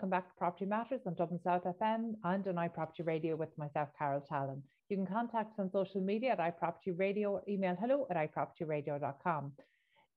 welcome 0.00 0.08
back 0.08 0.30
to 0.30 0.38
Property 0.38 0.64
Matters 0.64 1.02
on 1.04 1.12
Dublin 1.12 1.38
South 1.44 1.64
FM 1.64 2.14
and 2.24 2.48
on 2.48 2.54
iProperty 2.54 3.06
Radio 3.06 3.36
with 3.36 3.50
myself, 3.58 3.90
Carol 3.98 4.24
Tallon. 4.26 4.62
You 4.88 4.96
can 4.96 5.06
contact 5.06 5.52
us 5.52 5.58
on 5.58 5.70
social 5.70 6.00
media 6.00 6.30
at 6.30 6.38
iProperty 6.38 6.98
Radio 6.98 7.32
or 7.32 7.42
email 7.46 7.76
hello 7.78 8.06
at 8.08 8.16
iPropertyRadio.com. 8.16 9.52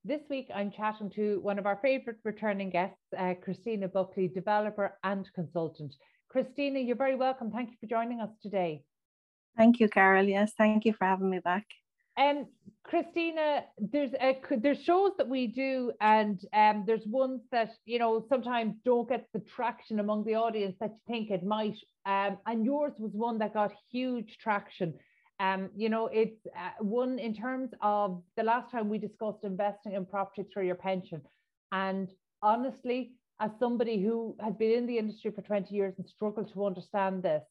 This 0.02 0.22
week, 0.30 0.48
I'm 0.54 0.70
chatting 0.70 1.10
to 1.16 1.38
one 1.42 1.58
of 1.58 1.66
our 1.66 1.78
favourite 1.82 2.18
returning 2.24 2.70
guests, 2.70 2.96
uh, 3.18 3.34
Christina 3.44 3.86
Buckley, 3.86 4.26
developer 4.26 4.96
and 5.04 5.28
consultant. 5.34 5.94
Christina, 6.30 6.78
you're 6.78 6.96
very 6.96 7.14
welcome. 7.14 7.50
Thank 7.50 7.68
you 7.68 7.76
for 7.78 7.86
joining 7.86 8.22
us 8.22 8.30
today. 8.42 8.84
Thank 9.54 9.80
you, 9.80 9.90
Carol. 9.90 10.24
Yes, 10.24 10.54
thank 10.56 10.86
you 10.86 10.94
for 10.94 11.04
having 11.04 11.28
me 11.28 11.40
back. 11.40 11.66
Um, 12.16 12.46
Christina, 12.84 13.64
there's 13.78 14.12
a, 14.20 14.38
there's 14.58 14.82
shows 14.82 15.12
that 15.16 15.26
we 15.28 15.46
do, 15.46 15.90
and 16.02 16.38
um, 16.52 16.84
there's 16.86 17.06
ones 17.06 17.40
that 17.50 17.70
you 17.86 17.98
know 17.98 18.24
sometimes 18.28 18.74
don't 18.84 19.08
get 19.08 19.26
the 19.32 19.40
traction 19.40 20.00
among 20.00 20.24
the 20.24 20.34
audience 20.34 20.76
that 20.80 20.90
you 20.90 21.00
think 21.08 21.30
it 21.30 21.44
might. 21.44 21.76
Um, 22.04 22.36
and 22.46 22.64
yours 22.64 22.92
was 22.98 23.12
one 23.14 23.38
that 23.38 23.54
got 23.54 23.72
huge 23.90 24.36
traction. 24.38 24.94
Um, 25.40 25.70
you 25.74 25.88
know, 25.88 26.08
it's 26.12 26.46
uh, 26.46 26.84
one 26.84 27.18
in 27.18 27.34
terms 27.34 27.70
of 27.80 28.22
the 28.36 28.42
last 28.42 28.70
time 28.70 28.90
we 28.90 28.98
discussed 28.98 29.44
investing 29.44 29.94
in 29.94 30.04
property 30.04 30.46
through 30.52 30.66
your 30.66 30.76
pension, 30.76 31.22
and 31.72 32.10
honestly, 32.42 33.12
as 33.40 33.50
somebody 33.58 34.02
who 34.02 34.36
has 34.40 34.54
been 34.56 34.72
in 34.72 34.86
the 34.86 34.98
industry 34.98 35.30
for 35.30 35.40
20 35.42 35.74
years 35.74 35.94
and 35.96 36.06
struggled 36.06 36.52
to 36.52 36.66
understand 36.66 37.22
this, 37.22 37.42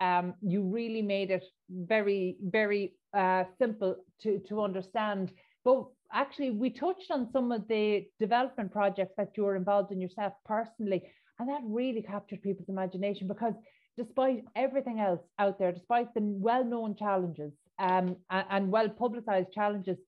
um, 0.00 0.34
you 0.42 0.62
really 0.62 1.02
made 1.02 1.30
it 1.30 1.44
very, 1.70 2.36
very 2.42 2.92
uh, 3.14 3.44
simple 3.58 3.96
to, 4.22 4.40
to 4.48 4.62
understand. 4.62 5.32
But 5.64 5.86
actually, 6.12 6.50
we 6.50 6.70
touched 6.70 7.10
on 7.10 7.30
some 7.32 7.52
of 7.52 7.66
the 7.68 8.06
development 8.20 8.72
projects 8.72 9.14
that 9.16 9.30
you 9.36 9.44
were 9.44 9.56
involved 9.56 9.92
in 9.92 10.00
yourself 10.00 10.32
personally, 10.44 11.02
and 11.38 11.48
that 11.48 11.60
really 11.64 12.02
captured 12.02 12.42
people's 12.42 12.68
imagination 12.68 13.26
because 13.28 13.54
despite 13.96 14.44
everything 14.56 15.00
else 15.00 15.20
out 15.38 15.58
there, 15.58 15.72
despite 15.72 16.12
the 16.14 16.20
well 16.20 16.64
known 16.64 16.96
challenges 16.96 17.52
um, 17.78 18.16
and, 18.30 18.46
and 18.50 18.70
well 18.70 18.88
publicized 18.88 19.52
challenges, 19.52 19.98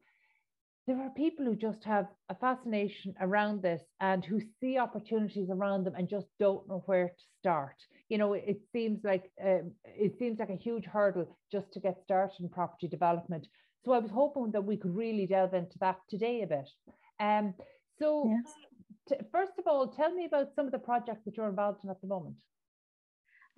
there 0.86 1.02
are 1.02 1.10
people 1.10 1.44
who 1.44 1.56
just 1.56 1.82
have 1.84 2.06
a 2.28 2.34
fascination 2.34 3.12
around 3.20 3.60
this 3.60 3.82
and 4.00 4.24
who 4.24 4.40
see 4.60 4.78
opportunities 4.78 5.48
around 5.50 5.84
them 5.84 5.94
and 5.96 6.08
just 6.08 6.26
don't 6.38 6.68
know 6.68 6.82
where 6.86 7.08
to 7.08 7.24
start. 7.40 7.74
You 8.08 8.18
know, 8.18 8.34
it 8.34 8.60
seems 8.72 9.00
like 9.02 9.30
um, 9.44 9.72
it 9.84 10.16
seems 10.18 10.38
like 10.38 10.50
a 10.50 10.56
huge 10.56 10.84
hurdle 10.84 11.36
just 11.50 11.72
to 11.72 11.80
get 11.80 12.00
started 12.04 12.36
in 12.38 12.48
property 12.48 12.86
development. 12.86 13.48
So 13.84 13.92
I 13.92 13.98
was 13.98 14.10
hoping 14.12 14.52
that 14.52 14.64
we 14.64 14.76
could 14.76 14.94
really 14.94 15.26
delve 15.26 15.54
into 15.54 15.78
that 15.80 15.98
today 16.08 16.42
a 16.42 16.46
bit. 16.46 16.68
Um, 17.18 17.54
so, 17.98 18.28
yes. 18.28 18.52
t- 19.08 19.26
first 19.32 19.52
of 19.58 19.66
all, 19.66 19.88
tell 19.88 20.12
me 20.12 20.24
about 20.24 20.54
some 20.54 20.66
of 20.66 20.72
the 20.72 20.78
projects 20.78 21.24
that 21.24 21.36
you're 21.36 21.48
involved 21.48 21.82
in 21.82 21.90
at 21.90 22.00
the 22.00 22.06
moment. 22.06 22.36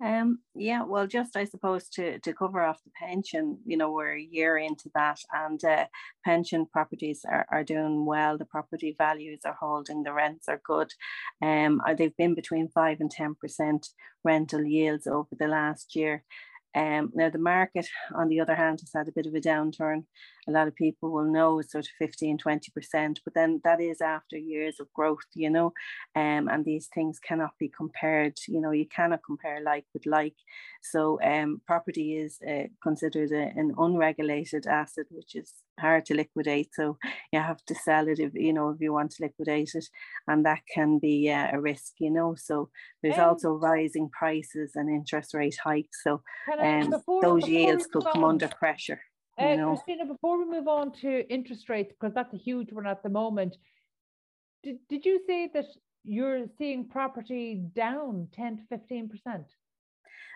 Um, 0.03 0.39
yeah, 0.55 0.83
well, 0.83 1.07
just 1.07 1.35
I 1.35 1.43
suppose 1.43 1.89
to, 1.89 2.19
to 2.19 2.33
cover 2.33 2.61
off 2.61 2.81
the 2.85 2.91
pension, 2.97 3.57
you 3.65 3.75
know, 3.75 3.91
we're 3.91 4.15
a 4.15 4.21
year 4.21 4.57
into 4.57 4.89
that 4.95 5.19
and 5.33 5.61
uh, 5.63 5.85
pension 6.23 6.65
properties 6.65 7.25
are, 7.29 7.45
are 7.51 7.65
doing 7.65 8.05
well. 8.05 8.37
The 8.37 8.45
property 8.45 8.95
values 8.97 9.41
are 9.43 9.57
holding, 9.59 10.03
the 10.03 10.13
rents 10.13 10.47
are 10.47 10.61
good. 10.63 10.93
Um, 11.41 11.81
they've 11.97 12.15
been 12.15 12.33
between 12.33 12.69
5 12.69 12.99
and 13.01 13.11
10% 13.13 13.89
rental 14.23 14.63
yields 14.63 15.05
over 15.05 15.35
the 15.37 15.47
last 15.47 15.95
year. 15.95 16.23
Um, 16.75 17.11
now, 17.15 17.29
the 17.29 17.39
market, 17.39 17.87
on 18.15 18.27
the 18.29 18.39
other 18.39 18.55
hand, 18.55 18.79
has 18.81 18.91
had 18.93 19.07
a 19.07 19.11
bit 19.11 19.25
of 19.25 19.33
a 19.33 19.39
downturn. 19.39 20.03
A 20.47 20.51
lot 20.51 20.67
of 20.67 20.75
people 20.75 21.11
will 21.11 21.31
know 21.31 21.59
it's 21.59 21.71
sort 21.71 21.85
of 21.85 21.91
15, 21.97 22.37
20%, 22.37 23.17
but 23.23 23.33
then 23.33 23.61
that 23.63 23.81
is 23.81 24.01
after 24.01 24.37
years 24.37 24.79
of 24.79 24.91
growth, 24.93 25.25
you 25.33 25.49
know, 25.49 25.73
um, 26.15 26.47
and 26.47 26.65
these 26.65 26.87
things 26.93 27.19
cannot 27.19 27.51
be 27.59 27.69
compared. 27.75 28.37
You 28.47 28.61
know, 28.61 28.71
you 28.71 28.87
cannot 28.87 29.21
compare 29.25 29.61
like 29.63 29.85
with 29.93 30.05
like. 30.05 30.35
So, 30.81 31.19
um, 31.23 31.61
property 31.67 32.17
is 32.17 32.39
uh, 32.47 32.67
considered 32.81 33.31
a, 33.31 33.51
an 33.59 33.73
unregulated 33.77 34.67
asset, 34.67 35.05
which 35.09 35.35
is 35.35 35.53
hard 35.79 36.05
to 36.05 36.15
liquidate. 36.15 36.69
So 36.73 36.97
you 37.31 37.39
have 37.39 37.63
to 37.65 37.75
sell 37.75 38.07
it 38.07 38.19
if 38.19 38.33
you 38.33 38.53
know 38.53 38.69
if 38.69 38.81
you 38.81 38.93
want 38.93 39.11
to 39.11 39.23
liquidate 39.23 39.71
it, 39.73 39.85
and 40.27 40.45
that 40.45 40.61
can 40.73 40.99
be 40.99 41.31
uh, 41.31 41.49
a 41.53 41.59
risk, 41.59 41.93
you 41.99 42.11
know. 42.11 42.35
So 42.37 42.69
there's 43.01 43.17
um, 43.17 43.29
also 43.29 43.51
rising 43.51 44.09
prices 44.09 44.73
and 44.75 44.89
interest 44.89 45.33
rate 45.33 45.57
hikes. 45.63 46.03
So 46.03 46.21
um, 46.59 46.89
before, 46.89 47.21
those 47.21 47.45
before 47.45 47.49
yields 47.49 47.87
could 47.87 48.03
come 48.03 48.23
on, 48.23 48.31
under 48.31 48.47
pressure. 48.47 49.01
Uh, 49.37 49.55
know. 49.55 49.75
Christina, 49.75 50.05
before 50.05 50.37
we 50.37 50.45
move 50.45 50.67
on 50.67 50.91
to 51.01 51.27
interest 51.31 51.69
rates, 51.69 51.93
because 51.97 52.13
that's 52.13 52.33
a 52.33 52.37
huge 52.37 52.73
one 52.73 52.85
at 52.85 53.01
the 53.03 53.09
moment, 53.09 53.55
did, 54.63 54.77
did 54.89 55.05
you 55.05 55.21
say 55.25 55.49
that 55.53 55.65
you're 56.03 56.45
seeing 56.57 56.87
property 56.87 57.61
down 57.75 58.27
10 58.33 58.57
to 58.57 58.63
15 58.69 59.09
percent? 59.09 59.45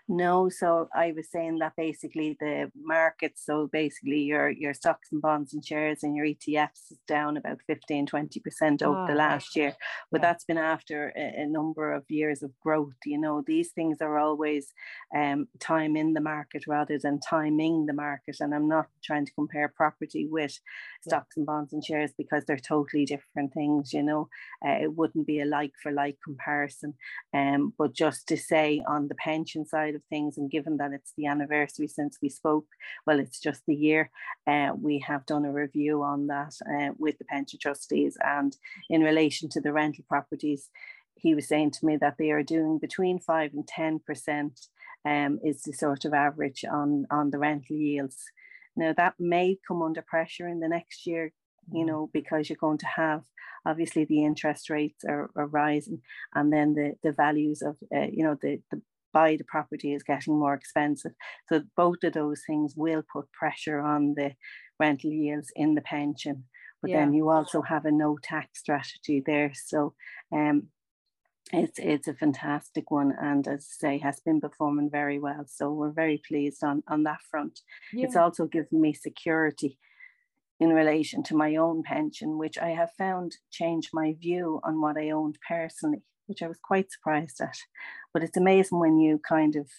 No, 0.10 0.50
so 0.50 0.90
I 0.94 1.14
was 1.16 1.32
saying 1.32 1.60
that 1.60 1.78
basically 1.78 2.36
the 2.38 2.70
market, 2.76 3.34
so 3.36 3.68
basically 3.72 4.20
your 4.20 4.50
your 4.50 4.74
stocks 4.74 5.08
and 5.14 5.22
bonds 5.22 5.54
and 5.54 5.64
shares 5.66 6.04
and 6.04 6.14
your 6.14 6.26
ETFs 6.26 6.92
is 6.92 7.00
down 7.08 7.38
about 7.38 7.60
15, 7.68 8.08
20% 8.08 8.84
over 8.84 9.00
oh, 9.00 9.08
the 9.08 9.16
last 9.16 9.56
year. 9.56 9.74
But 10.12 10.20
yeah. 10.20 10.28
that's 10.28 10.44
been 10.44 10.58
after 10.58 11.14
a, 11.16 11.44
a, 11.44 11.48
number 11.48 11.94
of 11.94 12.04
years 12.10 12.44
of 12.44 12.52
growth. 12.60 12.98
You 13.06 13.18
know, 13.18 13.44
these 13.48 13.72
things 13.72 14.02
are 14.02 14.18
always 14.18 14.74
um, 15.16 15.48
time 15.62 15.96
in 15.96 16.14
the 16.14 16.22
market 16.22 16.68
rather 16.68 17.00
than 17.00 17.22
timing 17.22 17.86
the 17.86 17.94
market. 17.94 18.38
And 18.42 18.54
I'm 18.54 18.68
not 18.68 18.88
trying 19.06 19.26
to 19.26 19.34
compare 19.34 19.70
property 19.70 20.28
with 20.30 20.60
yeah. 21.06 21.12
stocks 21.12 21.38
and 21.38 21.46
bonds 21.46 21.72
and 21.72 21.84
shares 21.84 22.12
because 22.18 22.44
they're 22.44 22.58
totally 22.58 23.06
different 23.06 23.54
things, 23.54 23.94
you 23.94 24.04
know. 24.04 24.28
Uh, 24.66 24.84
it 24.84 24.94
wouldn't 24.94 25.28
be 25.28 25.40
a 25.40 25.46
like 25.46 25.72
for 25.82 25.94
like 25.94 26.18
comparison. 26.26 26.94
Um, 27.34 27.74
but 27.78 27.94
just 27.94 28.28
to 28.28 28.38
say 28.38 28.84
on 28.86 29.08
the 29.08 29.16
pension 29.16 29.66
side, 29.66 29.93
side 29.94 29.96
of 29.96 30.04
things, 30.10 30.38
and 30.38 30.52
given 30.52 30.78
that 30.78 30.92
it's 30.92 31.14
the 31.18 31.26
anniversary 31.26 31.88
since 31.88 32.18
we 32.22 32.30
spoke, 32.30 32.66
well, 33.06 33.20
it's 33.20 33.40
just 33.40 33.64
the 33.66 33.76
year, 33.76 34.10
uh, 34.48 34.72
we 34.80 35.00
have 35.00 35.26
done 35.26 35.46
a 35.46 35.52
review 35.52 36.04
on 36.04 36.28
that 36.28 36.54
uh, 36.68 36.94
with 36.98 37.18
the 37.18 37.26
pension 37.26 37.60
trustees. 37.62 38.18
And 38.24 38.56
in 38.90 39.02
relation 39.02 39.50
to 39.50 39.62
the 39.62 39.74
rental 39.74 40.06
properties, 40.08 40.70
he 41.16 41.36
was 41.36 41.48
saying 41.48 41.72
to 41.72 41.86
me 41.86 41.98
that 41.98 42.18
they 42.18 42.32
are 42.32 42.44
doing 42.44 42.80
between 42.80 43.20
5 43.20 43.52
and 43.54 43.68
10% 43.68 44.68
um, 45.06 45.40
is 45.44 45.64
the 45.64 45.74
sort 45.74 46.06
of 46.06 46.14
average 46.14 46.66
on, 46.66 47.06
on 47.12 47.32
the 47.32 47.40
rental 47.40 47.76
yields. 47.76 48.18
Now, 48.76 48.94
that 48.98 49.16
may 49.20 49.60
come 49.68 49.82
under 49.84 50.02
pressure 50.02 50.48
in 50.48 50.60
the 50.60 50.68
next 50.68 51.06
year 51.06 51.32
you 51.72 51.84
mm. 51.84 51.88
know, 51.88 52.10
because 52.14 52.50
you're 52.50 52.58
going 52.58 52.80
to 52.80 52.88
have 52.88 53.24
obviously 53.66 54.06
the 54.06 54.26
interest 54.26 54.70
rates 54.70 55.04
are, 55.06 55.30
are 55.36 55.48
rising 55.48 56.02
and 56.34 56.52
then 56.52 56.74
the, 56.74 56.94
the 57.04 57.12
values 57.12 57.62
of, 57.62 57.78
uh, 57.96 58.08
you 58.12 58.24
know, 58.24 58.38
the, 58.42 58.60
the 58.72 58.82
buy 59.14 59.36
the 59.38 59.46
property 59.46 59.94
is 59.94 60.04
getting 60.04 60.38
more 60.38 60.54
expensive. 60.54 61.14
So 61.48 61.62
both 61.78 62.04
of 62.04 62.14
those 62.14 62.42
things 62.46 62.74
will 62.76 63.04
put 63.12 63.32
pressure 63.32 63.80
on 63.80 64.16
the 64.16 64.34
rental 64.80 65.12
yields 65.12 65.52
in 65.56 65.76
the 65.76 65.82
pension. 65.82 66.46
But 66.82 66.92
yeah. 66.92 67.00
then 67.00 67.14
you 67.14 67.30
also 67.30 67.62
have 67.62 67.86
a 67.86 67.92
no 67.92 68.18
tax 68.22 68.60
strategy 68.60 69.24
there. 69.26 69.54
So 69.54 69.94
um, 70.32 70.68
it's 71.52 71.78
it's 71.78 72.08
a 72.08 72.14
fantastic 72.14 72.90
one 72.90 73.14
and 73.22 73.48
as 73.48 73.68
I 73.70 73.88
say 73.88 73.98
has 74.00 74.20
been 74.20 74.42
performing 74.42 74.90
very 74.90 75.20
well. 75.20 75.46
So 75.48 75.72
we're 75.72 75.92
very 75.92 76.22
pleased 76.28 76.64
on, 76.64 76.84
on 76.88 77.04
that 77.04 77.22
front. 77.30 77.60
Yeah. 77.94 78.06
It's 78.06 78.16
also 78.16 78.46
given 78.46 78.82
me 78.82 78.94
security 78.94 79.78
in 80.60 80.70
relation 80.70 81.24
to 81.24 81.36
my 81.36 81.56
own 81.58 81.84
pension, 81.84 82.38
which 82.38 82.58
I 82.58 82.70
have 82.70 82.92
found 82.98 83.36
changed 83.52 83.90
my 83.94 84.16
view 84.20 84.62
on 84.64 84.82
what 84.82 84.98
I 84.98 85.12
owned 85.12 85.38
personally 85.48 86.04
which 86.34 86.42
I 86.42 86.48
was 86.48 86.58
quite 86.64 86.92
surprised 86.92 87.40
at. 87.42 87.56
But 88.12 88.24
it's 88.24 88.38
amazing 88.38 88.80
when 88.80 89.00
you 89.00 89.22
kind 89.28 89.56
of 89.56 89.70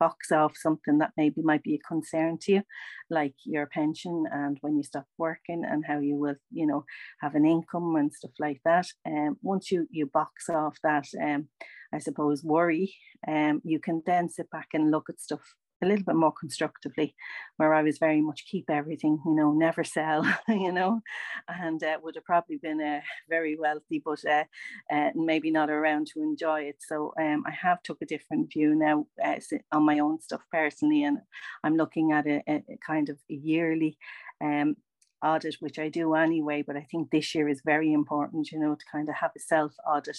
box 0.00 0.32
off 0.32 0.56
something 0.56 0.98
that 0.98 1.12
maybe 1.18 1.42
might 1.42 1.62
be 1.62 1.74
a 1.74 1.86
concern 1.86 2.38
to 2.38 2.52
you, 2.52 2.62
like 3.10 3.34
your 3.44 3.66
pension 3.66 4.24
and 4.32 4.56
when 4.62 4.76
you 4.78 4.82
stop 4.82 5.04
working 5.18 5.64
and 5.68 5.84
how 5.84 5.98
you 5.98 6.16
will, 6.16 6.36
you 6.50 6.66
know, 6.66 6.84
have 7.20 7.34
an 7.34 7.44
income 7.44 7.96
and 7.96 8.10
stuff 8.10 8.30
like 8.38 8.60
that. 8.64 8.86
And 9.04 9.30
um, 9.30 9.36
once 9.42 9.70
you 9.70 9.86
you 9.90 10.06
box 10.06 10.48
off 10.48 10.78
that, 10.82 11.06
um, 11.22 11.48
I 11.92 11.98
suppose 11.98 12.42
worry, 12.42 12.94
um, 13.26 13.60
you 13.64 13.78
can 13.80 14.02
then 14.06 14.30
sit 14.30 14.48
back 14.50 14.68
and 14.72 14.90
look 14.90 15.10
at 15.10 15.20
stuff 15.20 15.42
a 15.82 15.86
little 15.86 16.04
bit 16.04 16.16
more 16.16 16.32
constructively, 16.32 17.14
where 17.56 17.74
I 17.74 17.82
was 17.82 17.98
very 17.98 18.20
much 18.20 18.46
keep 18.46 18.70
everything, 18.70 19.20
you 19.24 19.34
know, 19.34 19.52
never 19.52 19.84
sell, 19.84 20.24
you 20.48 20.72
know, 20.72 21.00
and 21.48 21.82
uh, 21.82 21.98
would 22.02 22.14
have 22.16 22.24
probably 22.24 22.56
been 22.56 22.80
uh, 22.80 23.00
very 23.28 23.56
wealthy, 23.56 24.02
but 24.04 24.24
uh, 24.24 24.44
uh, 24.92 25.10
maybe 25.14 25.50
not 25.50 25.70
around 25.70 26.08
to 26.08 26.22
enjoy 26.22 26.62
it. 26.62 26.76
So 26.80 27.12
um, 27.20 27.44
I 27.46 27.50
have 27.50 27.82
took 27.82 28.02
a 28.02 28.06
different 28.06 28.52
view 28.52 28.74
now 28.74 29.06
uh, 29.24 29.36
on 29.72 29.84
my 29.84 29.98
own 29.98 30.20
stuff 30.20 30.42
personally, 30.50 31.04
and 31.04 31.18
I'm 31.64 31.76
looking 31.76 32.12
at 32.12 32.26
a, 32.26 32.42
a 32.48 32.62
kind 32.86 33.08
of 33.08 33.18
a 33.30 33.34
yearly 33.34 33.98
um, 34.40 34.76
audit, 35.22 35.56
which 35.60 35.78
I 35.78 35.88
do 35.88 36.14
anyway, 36.14 36.62
but 36.66 36.76
I 36.76 36.86
think 36.90 37.10
this 37.10 37.34
year 37.34 37.48
is 37.48 37.62
very 37.64 37.92
important, 37.92 38.50
you 38.50 38.58
know, 38.58 38.74
to 38.74 38.84
kind 38.90 39.08
of 39.08 39.16
have 39.16 39.32
a 39.36 39.40
self 39.40 39.74
audit 39.86 40.18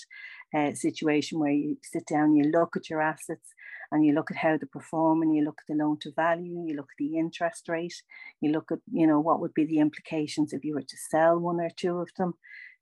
uh, 0.54 0.74
situation 0.74 1.40
where 1.40 1.51
you 1.51 1.78
sit 1.84 2.06
down, 2.06 2.36
you 2.36 2.44
look 2.44 2.75
at 2.75 2.90
your 2.90 3.01
assets 3.01 3.54
and 3.92 4.06
you 4.06 4.13
look 4.13 4.31
at 4.31 4.38
how 4.38 4.57
they 4.57 4.66
perform 4.66 5.22
and 5.22 5.36
you 5.36 5.44
look 5.44 5.60
at 5.62 5.68
the 5.68 5.81
loan 5.81 5.98
to 6.01 6.12
value, 6.12 6.63
you 6.66 6.75
look 6.75 6.90
at 6.92 6.98
the 7.00 7.18
interest 7.18 7.68
rate, 7.69 8.04
you 8.42 8.51
look 8.51 8.72
at, 8.72 8.80
you 8.92 9.07
know, 9.07 9.19
what 9.19 9.40
would 9.40 9.54
be 9.54 9.66
the 9.66 9.80
implications 9.80 10.54
if 10.54 10.63
you 10.63 10.75
were 10.75 10.81
to 10.81 10.98
sell 11.10 11.40
one 11.40 11.60
or 11.60 11.69
two 11.75 11.98
of 11.98 12.10
them. 12.18 12.34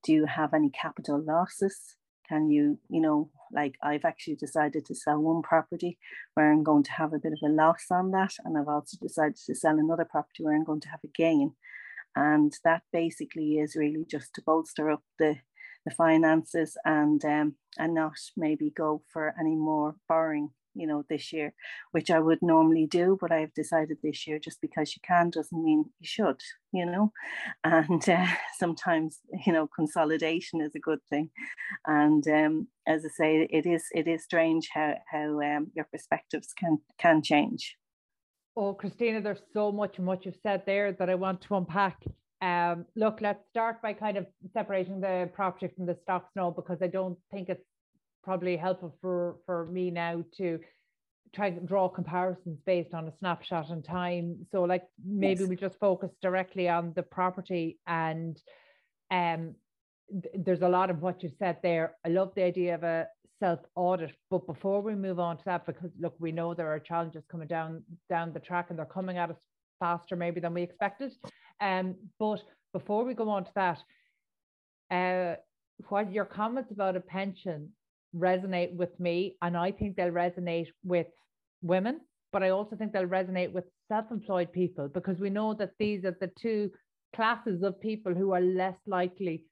Do 0.03 0.13
you 0.13 0.25
have 0.25 0.53
any 0.53 0.69
capital 0.69 1.23
losses? 1.23 1.95
can 2.27 2.49
you 2.49 2.77
you 2.89 2.99
know 2.99 3.29
like 3.51 3.75
i've 3.81 4.05
actually 4.05 4.35
decided 4.35 4.85
to 4.85 4.95
sell 4.95 5.19
one 5.19 5.41
property 5.41 5.97
where 6.33 6.51
i'm 6.51 6.63
going 6.63 6.83
to 6.83 6.91
have 6.91 7.13
a 7.13 7.19
bit 7.19 7.33
of 7.33 7.39
a 7.49 7.51
loss 7.51 7.85
on 7.91 8.11
that 8.11 8.33
and 8.43 8.57
i've 8.57 8.67
also 8.67 8.97
decided 9.01 9.35
to 9.35 9.55
sell 9.55 9.79
another 9.79 10.05
property 10.05 10.43
where 10.43 10.55
i'm 10.55 10.63
going 10.63 10.81
to 10.81 10.89
have 10.89 10.99
a 11.03 11.07
gain 11.15 11.53
and 12.17 12.53
that 12.63 12.81
basically 12.91 13.59
is 13.59 13.75
really 13.75 14.05
just 14.09 14.33
to 14.33 14.41
bolster 14.41 14.89
up 14.89 15.03
the 15.19 15.35
the 15.85 15.91
finances 15.91 16.75
and 16.83 17.23
um, 17.23 17.55
and 17.77 17.93
not 17.93 18.17
maybe 18.35 18.69
go 18.75 19.01
for 19.13 19.33
any 19.39 19.55
more 19.55 19.95
borrowing 20.09 20.49
you 20.73 20.85
know 20.85 21.03
this 21.09 21.31
year 21.31 21.53
which 21.91 22.09
i 22.11 22.19
would 22.19 22.41
normally 22.41 22.85
do 22.85 23.17
but 23.21 23.31
i've 23.31 23.53
decided 23.53 23.97
this 24.03 24.27
year 24.27 24.37
just 24.37 24.59
because 24.61 24.95
you 24.95 25.01
can 25.01 25.29
doesn't 25.29 25.63
mean 25.63 25.85
you 25.99 26.07
should 26.07 26.41
you 26.73 26.85
know? 26.85 27.11
And 27.63 28.07
uh, 28.07 28.27
sometimes 28.59 29.19
you 29.45 29.53
know 29.53 29.67
consolidation 29.67 30.61
is 30.61 30.75
a 30.75 30.79
good 30.79 30.99
thing. 31.09 31.29
And 31.85 32.27
um, 32.27 32.67
as 32.87 33.05
i 33.05 33.09
say 33.09 33.47
it 33.49 33.65
is 33.65 33.85
it 33.91 34.07
is 34.07 34.23
strange 34.23 34.69
how 34.73 34.95
how 35.11 35.41
um, 35.41 35.71
your 35.75 35.87
perspectives 35.91 36.53
can 36.53 36.79
can 36.97 37.21
change 37.21 37.75
oh 38.57 38.73
christina 38.73 39.21
there's 39.21 39.43
so 39.53 39.71
much 39.71 39.97
much 39.99 40.25
you've 40.25 40.35
said 40.43 40.61
there 40.65 40.91
that 40.91 41.09
i 41.09 41.15
want 41.15 41.41
to 41.41 41.55
unpack 41.55 42.03
um, 42.41 42.85
look, 42.95 43.19
let's 43.21 43.43
start 43.49 43.81
by 43.81 43.93
kind 43.93 44.17
of 44.17 44.27
separating 44.53 45.01
the 45.01 45.29
property 45.33 45.69
from 45.75 45.85
the 45.85 45.97
stocks 46.03 46.29
now, 46.35 46.51
because 46.51 46.77
I 46.81 46.87
don't 46.87 47.17
think 47.31 47.49
it's 47.49 47.65
probably 48.23 48.57
helpful 48.57 48.95
for, 49.01 49.37
for 49.45 49.65
me 49.65 49.89
now 49.89 50.23
to 50.37 50.59
try 51.33 51.47
and 51.47 51.67
draw 51.67 51.89
comparisons 51.89 52.59
based 52.65 52.93
on 52.93 53.07
a 53.07 53.17
snapshot 53.17 53.69
in 53.69 53.81
time. 53.81 54.45
So 54.51 54.63
like 54.63 54.83
maybe 55.03 55.41
yes. 55.41 55.49
we 55.49 55.55
just 55.55 55.79
focus 55.79 56.11
directly 56.21 56.69
on 56.69 56.93
the 56.95 57.03
property 57.03 57.79
and 57.85 58.39
um 59.11 59.55
th- 60.09 60.33
there's 60.45 60.61
a 60.61 60.69
lot 60.69 60.89
of 60.89 61.01
what 61.01 61.23
you 61.23 61.31
said 61.37 61.57
there. 61.63 61.95
I 62.05 62.09
love 62.09 62.31
the 62.35 62.43
idea 62.43 62.75
of 62.75 62.83
a 62.83 63.07
self 63.39 63.59
audit, 63.75 64.11
but 64.29 64.45
before 64.47 64.81
we 64.81 64.95
move 64.95 65.19
on 65.19 65.37
to 65.37 65.43
that, 65.45 65.65
because 65.65 65.91
look, 65.99 66.15
we 66.19 66.31
know 66.31 66.53
there 66.53 66.71
are 66.71 66.79
challenges 66.79 67.23
coming 67.31 67.47
down 67.47 67.83
down 68.09 68.33
the 68.33 68.39
track 68.39 68.67
and 68.69 68.79
they're 68.79 68.85
coming 68.85 69.17
at 69.17 69.29
us 69.29 69.37
faster 69.79 70.15
maybe 70.15 70.39
than 70.39 70.53
we 70.53 70.63
expected. 70.63 71.11
Um, 71.61 71.95
but 72.19 72.41
before 72.73 73.05
we 73.05 73.13
go 73.13 73.29
on 73.29 73.45
to 73.45 73.51
that, 73.55 73.79
uh, 74.91 75.35
what 75.89 76.11
your 76.11 76.25
comments 76.25 76.71
about 76.71 76.95
a 76.95 76.99
pension 76.99 77.69
resonate 78.15 78.75
with 78.75 78.99
me, 78.99 79.37
and 79.41 79.55
I 79.55 79.71
think 79.71 79.95
they'll 79.95 80.11
resonate 80.11 80.67
with 80.83 81.07
women, 81.61 82.01
but 82.31 82.43
I 82.43 82.49
also 82.49 82.75
think 82.75 82.93
they'll 82.93 83.07
resonate 83.07 83.51
with 83.51 83.65
self-employed 83.87 84.51
people 84.51 84.87
because 84.87 85.19
we 85.19 85.29
know 85.29 85.53
that 85.55 85.71
these 85.79 86.03
are 86.05 86.17
the 86.19 86.31
two 86.39 86.71
classes 87.15 87.63
of 87.63 87.79
people 87.79 88.13
who 88.13 88.31
are 88.33 88.41
less 88.41 88.77
likely 88.85 89.43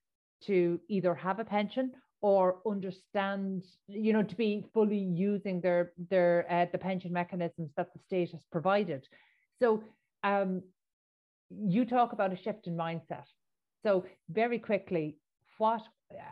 to 0.46 0.80
either 0.90 1.16
have 1.16 1.40
a 1.40 1.46
pension 1.46 1.92
or 2.26 2.58
understand, 2.66 3.64
you 3.88 4.12
know, 4.12 4.24
to 4.24 4.36
be 4.36 4.66
fully 4.74 4.98
using 4.98 5.62
their 5.62 5.92
their 6.10 6.34
uh, 6.50 6.66
the 6.72 6.78
pension 6.80 7.14
mechanisms 7.14 7.70
that 7.78 7.94
the 7.94 8.00
state 8.08 8.32
has 8.32 8.44
provided. 8.52 9.08
So 9.62 9.84
um, 10.24 10.64
you 11.52 11.86
talk 11.86 12.14
about 12.14 12.34
a 12.34 12.44
shift 12.44 12.66
in 12.66 12.76
mindset. 12.76 13.28
So 13.84 14.06
very 14.28 14.58
quickly, 14.58 15.20
what 15.60 15.84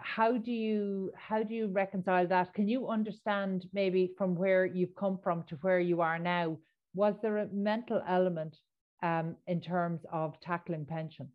how 0.01 0.31
do 0.47 0.51
you 0.51 1.11
how 1.15 1.43
do 1.43 1.53
you 1.53 1.67
reconcile 1.67 2.27
that? 2.27 2.55
Can 2.55 2.67
you 2.67 2.87
understand 2.87 3.67
maybe 3.71 4.15
from 4.17 4.33
where 4.33 4.65
you've 4.65 4.95
come 4.95 5.19
from 5.23 5.43
to 5.49 5.55
where 5.57 5.79
you 5.79 6.01
are 6.01 6.17
now? 6.17 6.57
Was 6.95 7.13
there 7.21 7.37
a 7.37 7.47
mental 7.53 8.01
element 8.07 8.57
um, 9.03 9.35
in 9.45 9.61
terms 9.61 10.01
of 10.11 10.39
tackling 10.41 10.85
pension? 10.85 11.27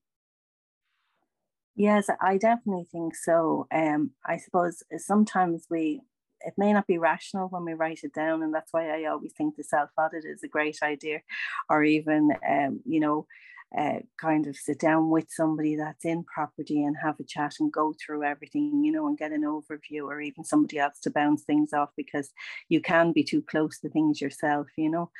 Yes, 1.78 2.08
I 2.20 2.38
definitely 2.38 2.86
think 2.92 3.16
so. 3.16 3.68
Um, 3.72 4.12
I 4.26 4.38
suppose 4.38 4.82
sometimes 4.98 5.66
we 5.70 6.02
it 6.42 6.54
may 6.58 6.72
not 6.72 6.86
be 6.88 6.98
rational 6.98 7.48
when 7.48 7.64
we 7.64 7.74
write 7.74 8.00
it 8.04 8.14
down, 8.14 8.42
and 8.44 8.54
that's 8.54 8.72
why 8.72 8.90
I 8.90 9.06
always 9.06 9.32
think 9.36 9.56
the 9.56 9.64
self 9.64 9.90
audit 9.98 10.24
is 10.26 10.42
a 10.44 10.48
great 10.48 10.78
idea, 10.82 11.20
or 11.70 11.84
even 11.84 12.30
um, 12.48 12.80
you 12.86 13.00
know 13.00 13.26
uh, 13.78 14.00
kind 14.20 14.46
of 14.48 14.56
sit 14.56 14.80
down 14.80 15.10
with 15.10 15.26
somebody 15.30 15.76
that's 15.76 16.04
in 16.04 16.24
property 16.24 16.82
and 16.84 16.96
have 17.02 17.20
a 17.20 17.24
chat 17.24 17.54
and 17.60 17.72
go 17.72 17.94
through 18.04 18.24
everything, 18.24 18.82
you 18.84 18.92
know, 18.92 19.06
and 19.08 19.18
get 19.18 19.32
an 19.32 19.42
overview, 19.44 20.04
or 20.04 20.20
even 20.20 20.44
somebody 20.44 20.78
else 20.78 21.00
to 21.00 21.10
bounce 21.10 21.42
things 21.44 21.72
off 21.72 21.90
because 21.96 22.32
you 22.70 22.80
can 22.80 23.12
be 23.12 23.24
too 23.24 23.42
close 23.42 23.78
to 23.80 23.88
things 23.90 24.20
yourself, 24.20 24.66
you 24.76 24.90
know. 24.90 25.10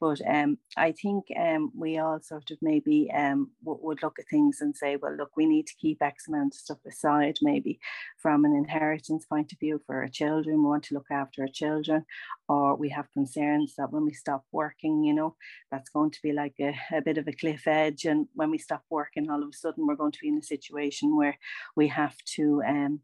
But 0.00 0.20
um, 0.28 0.58
I 0.76 0.92
think 0.92 1.24
um, 1.36 1.72
we 1.76 1.98
all 1.98 2.20
sort 2.20 2.50
of 2.50 2.58
maybe 2.62 3.10
um, 3.12 3.50
w- 3.64 3.80
would 3.82 4.02
look 4.02 4.18
at 4.18 4.28
things 4.30 4.58
and 4.60 4.76
say, 4.76 4.96
well, 4.96 5.16
look, 5.16 5.30
we 5.36 5.46
need 5.46 5.66
to 5.66 5.74
keep 5.80 6.00
X 6.00 6.28
amount 6.28 6.54
of 6.54 6.60
stuff 6.60 6.78
aside, 6.86 7.36
maybe 7.42 7.80
from 8.16 8.44
an 8.44 8.54
inheritance 8.54 9.26
point 9.26 9.52
of 9.52 9.58
view 9.58 9.80
for 9.86 9.96
our 9.96 10.08
children. 10.08 10.62
We 10.62 10.68
want 10.68 10.84
to 10.84 10.94
look 10.94 11.10
after 11.10 11.42
our 11.42 11.48
children, 11.48 12.04
or 12.48 12.76
we 12.76 12.90
have 12.90 13.12
concerns 13.12 13.74
that 13.76 13.92
when 13.92 14.04
we 14.04 14.12
stop 14.12 14.44
working, 14.52 15.02
you 15.02 15.14
know, 15.14 15.34
that's 15.70 15.90
going 15.90 16.12
to 16.12 16.22
be 16.22 16.32
like 16.32 16.54
a, 16.60 16.74
a 16.92 17.02
bit 17.02 17.18
of 17.18 17.26
a 17.26 17.32
cliff 17.32 17.66
edge. 17.66 18.04
And 18.04 18.28
when 18.34 18.50
we 18.50 18.58
stop 18.58 18.84
working, 18.90 19.28
all 19.28 19.42
of 19.42 19.48
a 19.48 19.56
sudden 19.56 19.86
we're 19.86 19.96
going 19.96 20.12
to 20.12 20.20
be 20.22 20.28
in 20.28 20.38
a 20.38 20.42
situation 20.42 21.16
where 21.16 21.38
we 21.76 21.88
have 21.88 22.16
to 22.36 22.62
um, 22.66 23.00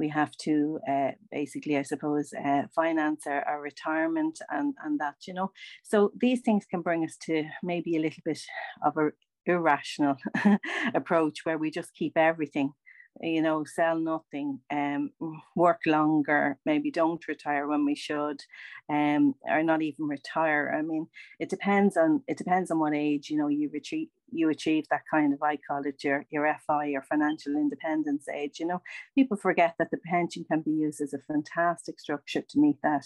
we 0.00 0.08
have 0.08 0.32
to 0.38 0.80
uh, 0.90 1.10
basically, 1.30 1.76
I 1.76 1.82
suppose, 1.82 2.32
uh, 2.32 2.62
finance 2.74 3.26
our, 3.26 3.42
our, 3.42 3.60
retirement 3.60 4.40
and, 4.48 4.74
and 4.84 4.98
that, 4.98 5.16
you 5.28 5.34
know. 5.34 5.52
So 5.84 6.10
these 6.18 6.40
things 6.40 6.64
can 6.68 6.80
bring 6.80 7.04
us 7.04 7.16
to 7.26 7.44
maybe 7.62 7.96
a 7.96 8.00
little 8.00 8.22
bit 8.24 8.40
of 8.84 8.96
a 8.96 9.10
irrational 9.46 10.16
approach 10.94 11.44
where 11.44 11.58
we 11.58 11.70
just 11.70 11.94
keep 11.94 12.16
everything 12.16 12.72
you 13.20 13.42
know, 13.42 13.64
sell 13.64 13.98
nothing, 13.98 14.60
um, 14.70 15.10
work 15.56 15.80
longer, 15.86 16.58
maybe 16.64 16.90
don't 16.90 17.26
retire 17.28 17.66
when 17.66 17.84
we 17.84 17.94
should, 17.94 18.40
um, 18.88 19.34
or 19.48 19.62
not 19.62 19.82
even 19.82 20.06
retire. 20.06 20.74
I 20.76 20.82
mean, 20.82 21.06
it 21.38 21.50
depends 21.50 21.96
on 21.96 22.22
it 22.28 22.38
depends 22.38 22.70
on 22.70 22.78
what 22.78 22.94
age 22.94 23.28
you 23.28 23.36
know 23.36 23.48
you 23.48 23.70
achieve 23.76 24.08
you 24.32 24.48
achieve 24.48 24.84
that 24.90 25.02
kind 25.10 25.32
of 25.32 25.42
I 25.42 25.56
call 25.56 25.82
it 25.84 26.02
your 26.04 26.24
your 26.30 26.56
FI 26.66 26.86
your 26.86 27.02
financial 27.02 27.54
independence 27.54 28.28
age. 28.28 28.60
You 28.60 28.66
know, 28.66 28.82
people 29.14 29.36
forget 29.36 29.74
that 29.78 29.90
the 29.90 29.98
pension 29.98 30.44
can 30.44 30.60
be 30.60 30.70
used 30.70 31.00
as 31.00 31.14
a 31.14 31.18
fantastic 31.18 32.00
structure 32.00 32.42
to 32.42 32.58
meet 32.58 32.76
that 32.82 33.04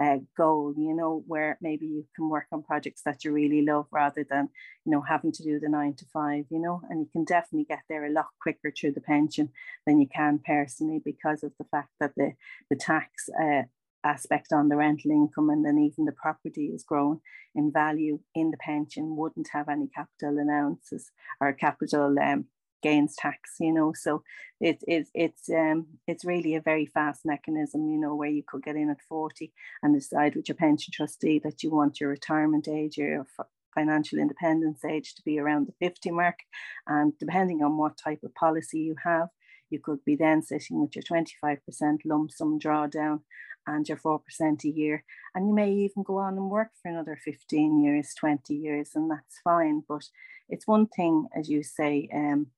uh, 0.00 0.18
goal, 0.36 0.74
you 0.76 0.94
know, 0.94 1.22
where 1.26 1.58
maybe 1.60 1.86
you 1.86 2.06
can 2.16 2.28
work 2.28 2.46
on 2.52 2.62
projects 2.62 3.02
that 3.04 3.24
you 3.24 3.32
really 3.32 3.62
love 3.62 3.86
rather 3.90 4.24
than, 4.28 4.48
you 4.84 4.92
know, 4.92 5.02
having 5.02 5.32
to 5.32 5.42
do 5.42 5.60
the 5.60 5.68
nine 5.68 5.94
to 5.94 6.06
five, 6.06 6.44
you 6.50 6.58
know, 6.58 6.80
and 6.88 7.00
you 7.00 7.08
can 7.12 7.24
definitely 7.24 7.64
get 7.64 7.82
there 7.88 8.06
a 8.06 8.12
lot 8.12 8.28
quicker 8.40 8.72
through 8.76 8.92
the 8.92 9.00
pension 9.00 9.50
than 9.86 10.00
you 10.00 10.08
can 10.08 10.40
personally 10.44 11.00
because 11.04 11.42
of 11.42 11.52
the 11.58 11.66
fact 11.70 11.90
that 12.00 12.12
the, 12.16 12.32
the 12.70 12.76
tax 12.76 13.28
uh, 13.40 13.62
aspect 14.04 14.52
on 14.52 14.68
the 14.68 14.76
rental 14.76 15.10
income 15.10 15.50
and 15.50 15.64
then 15.64 15.78
even 15.78 16.04
the 16.04 16.12
property 16.12 16.66
is 16.66 16.84
grown 16.84 17.20
in 17.54 17.72
value 17.72 18.18
in 18.34 18.50
the 18.50 18.56
pension 18.58 19.16
wouldn't 19.16 19.48
have 19.52 19.68
any 19.68 19.88
capital 19.94 20.42
allowances 20.42 21.10
or 21.40 21.52
capital 21.52 22.16
um, 22.18 22.46
gains 22.82 23.14
tax 23.16 23.56
you 23.60 23.72
know? 23.72 23.92
So 23.94 24.22
it, 24.60 24.82
it, 24.86 25.06
it's 25.14 25.48
um 25.50 25.86
it's 26.06 26.24
really 26.24 26.54
a 26.54 26.60
very 26.60 26.86
fast 26.86 27.22
mechanism 27.24 27.88
you 27.88 27.98
know 27.98 28.14
where 28.14 28.30
you 28.30 28.42
could 28.46 28.62
get 28.62 28.76
in 28.76 28.90
at 28.90 29.00
40 29.08 29.52
and 29.82 29.94
decide 29.94 30.34
with 30.34 30.48
your 30.48 30.56
pension 30.56 30.92
trustee 30.92 31.40
that 31.44 31.62
you 31.62 31.70
want 31.70 32.00
your 32.00 32.10
retirement 32.10 32.68
age 32.68 32.98
or 32.98 33.08
your 33.08 33.26
financial 33.74 34.18
independence 34.18 34.84
age 34.84 35.14
to 35.14 35.22
be 35.22 35.38
around 35.38 35.66
the 35.66 35.86
50 35.86 36.10
mark. 36.10 36.40
And 36.86 37.12
depending 37.18 37.62
on 37.62 37.78
what 37.78 37.96
type 37.96 38.20
of 38.22 38.34
policy 38.34 38.80
you 38.80 38.96
have 39.04 39.28
you 39.72 39.80
could 39.80 40.04
be 40.04 40.14
then 40.14 40.42
sitting 40.42 40.80
with 40.80 40.94
your 40.94 41.02
25% 41.02 41.58
lump 42.04 42.30
sum 42.30 42.58
drawdown 42.60 43.20
and 43.66 43.88
your 43.88 43.98
4% 43.98 44.64
a 44.64 44.68
year. 44.68 45.04
And 45.34 45.48
you 45.48 45.54
may 45.54 45.72
even 45.72 46.02
go 46.02 46.18
on 46.18 46.36
and 46.36 46.50
work 46.50 46.70
for 46.82 46.90
another 46.90 47.18
15 47.22 47.82
years, 47.82 48.14
20 48.18 48.54
years, 48.54 48.90
and 48.94 49.10
that's 49.10 49.40
fine. 49.44 49.82
But 49.88 50.04
it's 50.48 50.66
one 50.66 50.86
thing, 50.86 51.26
as 51.36 51.48
you 51.48 51.62
say, 51.62 52.08
um, 52.12 52.48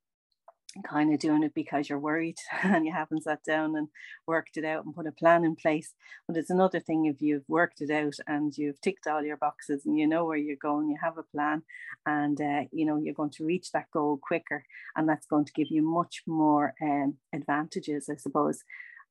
kind 0.83 1.13
of 1.13 1.21
doing 1.21 1.43
it 1.43 1.55
because 1.55 1.89
you're 1.89 1.99
worried 1.99 2.37
and 2.63 2.85
you 2.85 2.93
haven't 2.93 3.23
sat 3.23 3.45
down 3.45 3.77
and 3.77 3.89
worked 4.27 4.57
it 4.57 4.65
out 4.65 4.85
and 4.85 4.95
put 4.95 5.07
a 5.07 5.13
plan 5.13 5.45
in 5.45 5.55
place. 5.55 5.95
But 6.27 6.37
it's 6.37 6.51
another 6.51 6.81
thing 6.81 7.07
if 7.07 7.23
you've 7.23 7.49
worked 7.49 7.81
it 7.81 7.91
out 7.91 8.15
and 8.27 8.57
you've 8.57 8.81
ticked 8.81 9.07
all 9.07 9.23
your 9.23 9.37
boxes 9.37 9.87
and 9.87 9.99
you 9.99 10.07
know 10.07 10.25
where 10.25 10.37
you're 10.37 10.57
going, 10.57 10.89
you 10.89 10.97
have 11.03 11.19
a 11.19 11.23
plan, 11.23 11.63
and 12.07 12.41
uh, 12.41 12.63
you 12.73 12.85
know 12.87 12.97
you're 12.97 13.15
going 13.15 13.31
to 13.31 13.45
reach 13.45 13.73
that 13.73 13.91
goal 13.93 14.19
quicker, 14.21 14.65
and 14.97 15.09
that's 15.09 15.27
going 15.27 15.45
to 15.45 15.53
give 15.53 15.69
you 15.71 15.83
much 15.83 16.23
more 16.27 16.75
um, 16.83 17.17
advantages, 17.33 18.09
I 18.11 18.17
suppose. 18.17 18.65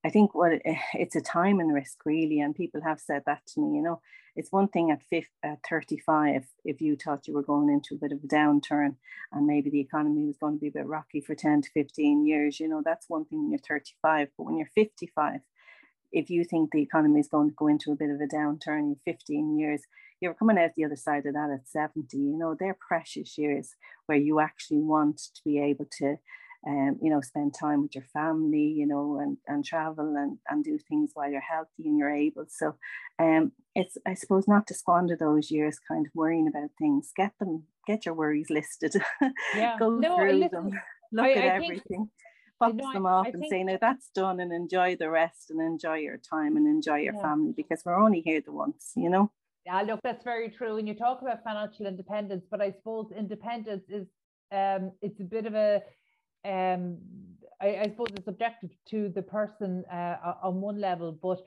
I 0.05 0.09
think 0.09 0.35
what 0.35 0.53
eh, 0.65 0.75
it's 0.93 1.15
a 1.15 1.21
time 1.21 1.59
and 1.59 1.73
risk 1.73 2.05
really, 2.05 2.39
and 2.39 2.55
people 2.55 2.81
have 2.81 2.99
said 2.99 3.23
that 3.25 3.45
to 3.47 3.61
me. 3.61 3.77
You 3.77 3.83
know, 3.83 4.01
it's 4.35 4.51
one 4.51 4.67
thing 4.67 4.91
at, 4.91 5.03
50, 5.03 5.29
at 5.43 5.59
35 5.69 6.45
if 6.65 6.81
you 6.81 6.95
thought 6.95 7.27
you 7.27 7.33
were 7.33 7.43
going 7.43 7.69
into 7.69 7.95
a 7.95 7.97
bit 7.97 8.11
of 8.11 8.23
a 8.23 8.27
downturn 8.27 8.95
and 9.31 9.45
maybe 9.45 9.69
the 9.69 9.79
economy 9.79 10.25
was 10.25 10.37
going 10.37 10.55
to 10.55 10.59
be 10.59 10.67
a 10.67 10.71
bit 10.71 10.87
rocky 10.87 11.21
for 11.21 11.35
10 11.35 11.61
to 11.61 11.69
15 11.73 12.25
years. 12.25 12.59
You 12.59 12.67
know, 12.67 12.81
that's 12.83 13.09
one 13.09 13.25
thing 13.25 13.43
when 13.43 13.51
you're 13.51 13.59
35, 13.59 14.29
but 14.37 14.43
when 14.43 14.57
you're 14.57 14.67
55, 14.73 15.39
if 16.11 16.29
you 16.29 16.43
think 16.43 16.71
the 16.71 16.81
economy 16.81 17.19
is 17.19 17.27
going 17.27 17.49
to 17.49 17.55
go 17.55 17.67
into 17.67 17.91
a 17.91 17.95
bit 17.95 18.09
of 18.09 18.19
a 18.21 18.27
downturn 18.27 18.79
in 18.79 18.97
15 19.05 19.57
years, 19.57 19.83
you're 20.19 20.33
coming 20.33 20.57
out 20.57 20.71
the 20.75 20.85
other 20.85 20.95
side 20.95 21.25
of 21.25 21.33
that 21.33 21.49
at 21.51 21.67
70. 21.67 22.17
You 22.17 22.37
know, 22.37 22.55
they're 22.57 22.77
precious 22.87 23.37
years 23.37 23.75
where 24.05 24.17
you 24.17 24.39
actually 24.39 24.79
want 24.79 25.17
to 25.17 25.41
be 25.43 25.59
able 25.59 25.85
to 25.99 26.17
um, 26.67 26.97
you 27.01 27.09
know, 27.09 27.21
spend 27.21 27.53
time 27.59 27.81
with 27.81 27.95
your 27.95 28.05
family, 28.13 28.73
you 28.75 28.87
know, 28.87 29.19
and, 29.19 29.37
and 29.47 29.65
travel 29.65 30.15
and, 30.17 30.37
and 30.49 30.63
do 30.63 30.77
things 30.77 31.11
while 31.13 31.29
you're 31.29 31.41
healthy 31.41 31.85
and 31.85 31.97
you're 31.97 32.13
able. 32.13 32.45
So 32.47 32.75
um, 33.19 33.51
it's, 33.75 33.97
I 34.05 34.13
suppose, 34.13 34.47
not 34.47 34.67
to 34.67 34.73
squander 34.73 35.17
those 35.17 35.51
years 35.51 35.77
kind 35.87 36.05
of 36.05 36.11
worrying 36.15 36.47
about 36.47 36.69
things. 36.79 37.11
Get 37.15 37.33
them, 37.39 37.63
get 37.85 38.05
your 38.05 38.15
worries 38.15 38.49
listed. 38.49 38.95
Yeah. 39.55 39.77
Go 39.77 39.97
no, 39.97 40.15
through 40.15 40.33
listen, 40.33 40.69
them, 40.69 40.81
look 41.11 41.25
I, 41.25 41.31
at 41.33 41.43
I 41.43 41.47
everything. 41.47 41.81
Think, 41.89 42.09
box 42.59 42.93
them 42.93 43.05
off 43.05 43.27
I, 43.27 43.29
and 43.31 43.43
say, 43.49 43.63
no, 43.63 43.77
that's 43.79 44.09
done 44.15 44.39
and 44.39 44.53
enjoy 44.53 44.95
the 44.95 45.09
rest 45.09 45.49
and 45.49 45.61
enjoy 45.61 45.97
your 45.97 46.17
time 46.17 46.55
and 46.55 46.67
enjoy 46.67 46.97
your 46.97 47.15
yeah. 47.15 47.21
family 47.21 47.53
because 47.55 47.81
we're 47.85 48.01
only 48.01 48.21
here 48.21 48.41
the 48.41 48.51
once, 48.51 48.93
you 48.95 49.09
know? 49.09 49.31
Yeah, 49.65 49.81
look, 49.81 50.01
that's 50.03 50.23
very 50.23 50.49
true. 50.49 50.75
When 50.75 50.87
you 50.87 50.93
talk 50.93 51.21
about 51.21 51.43
financial 51.43 51.85
independence, 51.85 52.45
but 52.49 52.61
I 52.61 52.71
suppose 52.71 53.11
independence 53.17 53.83
is 53.89 54.07
um, 54.51 54.91
it's 55.01 55.19
a 55.19 55.23
bit 55.23 55.45
of 55.45 55.55
a 55.55 55.81
um, 56.45 56.97
I, 57.61 57.79
I, 57.81 57.83
suppose 57.83 58.07
it's 58.11 58.25
subjective 58.25 58.71
to 58.89 59.09
the 59.15 59.21
person 59.21 59.83
uh, 59.91 60.33
on 60.43 60.59
one 60.59 60.79
level, 60.81 61.11
but 61.11 61.41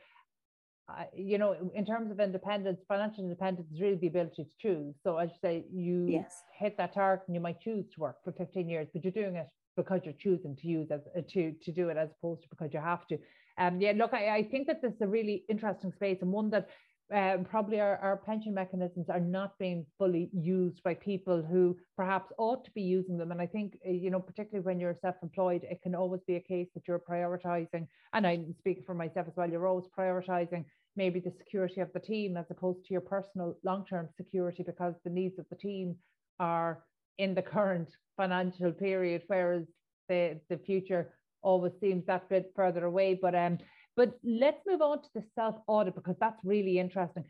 uh, 0.88 1.04
you 1.14 1.36
know, 1.36 1.56
in 1.74 1.84
terms 1.84 2.10
of 2.10 2.20
independence, 2.20 2.80
financial 2.86 3.24
independence 3.24 3.66
is 3.74 3.80
really 3.80 3.96
the 3.96 4.06
ability 4.06 4.44
to 4.44 4.50
choose. 4.60 4.94
So 5.02 5.18
as 5.18 5.30
you 5.30 5.36
say, 5.42 5.64
you 5.72 6.06
yes. 6.08 6.42
hit 6.56 6.76
that 6.78 6.94
target 6.94 7.24
and 7.26 7.34
you 7.34 7.40
might 7.40 7.60
choose 7.60 7.84
to 7.94 8.00
work 8.00 8.16
for 8.22 8.32
15 8.32 8.68
years, 8.68 8.86
but 8.92 9.02
you're 9.02 9.12
doing 9.12 9.36
it 9.36 9.48
because 9.76 10.00
you're 10.04 10.14
choosing 10.14 10.56
to 10.56 10.68
use 10.68 10.90
as 10.90 11.00
uh, 11.16 11.20
to 11.32 11.52
to 11.62 11.72
do 11.72 11.88
it 11.88 11.96
as 11.96 12.08
opposed 12.18 12.42
to 12.42 12.48
because 12.48 12.72
you 12.72 12.80
have 12.80 13.06
to. 13.08 13.18
Um, 13.58 13.80
yeah, 13.80 13.92
look, 13.96 14.14
I, 14.14 14.36
I 14.36 14.42
think 14.44 14.66
that 14.68 14.80
this 14.80 14.92
is 14.92 15.00
a 15.00 15.06
really 15.06 15.44
interesting 15.48 15.92
space 15.92 16.18
and 16.22 16.30
one 16.30 16.50
that 16.50 16.68
um, 17.14 17.44
probably 17.48 17.80
our, 17.80 17.96
our 17.98 18.16
pension 18.16 18.52
mechanisms 18.52 19.06
are 19.08 19.20
not 19.20 19.58
being 19.58 19.86
fully 19.96 20.28
used 20.32 20.82
by 20.82 20.94
people 20.94 21.42
who 21.42 21.76
perhaps 21.96 22.32
ought 22.36 22.64
to 22.64 22.70
be 22.72 22.82
using 22.82 23.16
them. 23.16 23.30
And 23.30 23.40
I 23.40 23.46
think, 23.46 23.78
uh, 23.86 23.90
you 23.90 24.10
know, 24.10 24.18
particularly 24.18 24.64
when 24.64 24.80
you're 24.80 24.96
self 25.00 25.16
employed, 25.22 25.62
it 25.64 25.80
can 25.82 25.94
always 25.94 26.20
be 26.26 26.36
a 26.36 26.40
case 26.40 26.68
that 26.74 26.82
you're 26.88 26.98
prioritizing, 26.98 27.86
and 28.12 28.26
I'm 28.26 28.54
speaking 28.58 28.82
for 28.84 28.94
myself 28.94 29.28
as 29.28 29.36
well, 29.36 29.48
you're 29.48 29.66
always 29.66 29.86
prioritizing 29.96 30.64
maybe 30.96 31.20
the 31.20 31.32
security 31.38 31.80
of 31.80 31.92
the 31.92 32.00
team 32.00 32.36
as 32.36 32.46
opposed 32.50 32.84
to 32.86 32.92
your 32.92 33.02
personal 33.02 33.56
long 33.64 33.84
term 33.88 34.08
security 34.16 34.62
because 34.62 34.94
the 35.04 35.10
needs 35.10 35.38
of 35.38 35.46
the 35.50 35.56
team 35.56 35.94
are 36.40 36.82
in 37.18 37.34
the 37.34 37.42
current 37.42 37.88
financial 38.16 38.72
period, 38.72 39.22
whereas 39.28 39.64
the, 40.08 40.40
the 40.48 40.58
future 40.58 41.12
always 41.42 41.72
seems 41.80 42.04
that 42.06 42.28
bit 42.28 42.52
further 42.56 42.84
away. 42.84 43.18
But 43.20 43.34
um, 43.34 43.58
but 43.96 44.18
let's 44.22 44.60
move 44.66 44.82
on 44.82 45.02
to 45.02 45.08
the 45.14 45.24
self 45.34 45.56
audit 45.66 45.94
because 45.94 46.16
that's 46.20 46.44
really 46.44 46.78
interesting. 46.78 47.24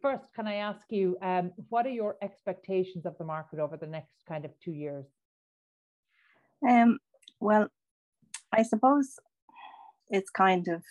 First, 0.00 0.24
can 0.34 0.46
I 0.46 0.56
ask 0.56 0.80
you, 0.90 1.16
um, 1.22 1.52
what 1.68 1.86
are 1.86 1.90
your 1.90 2.16
expectations 2.22 3.06
of 3.06 3.16
the 3.18 3.24
market 3.24 3.58
over 3.58 3.76
the 3.76 3.86
next 3.86 4.14
kind 4.28 4.44
of 4.44 4.52
two 4.62 4.72
years? 4.72 5.06
Um, 6.68 6.98
well, 7.40 7.68
I 8.52 8.62
suppose 8.62 9.18
it's 10.10 10.30
kind 10.30 10.68
of 10.68 10.82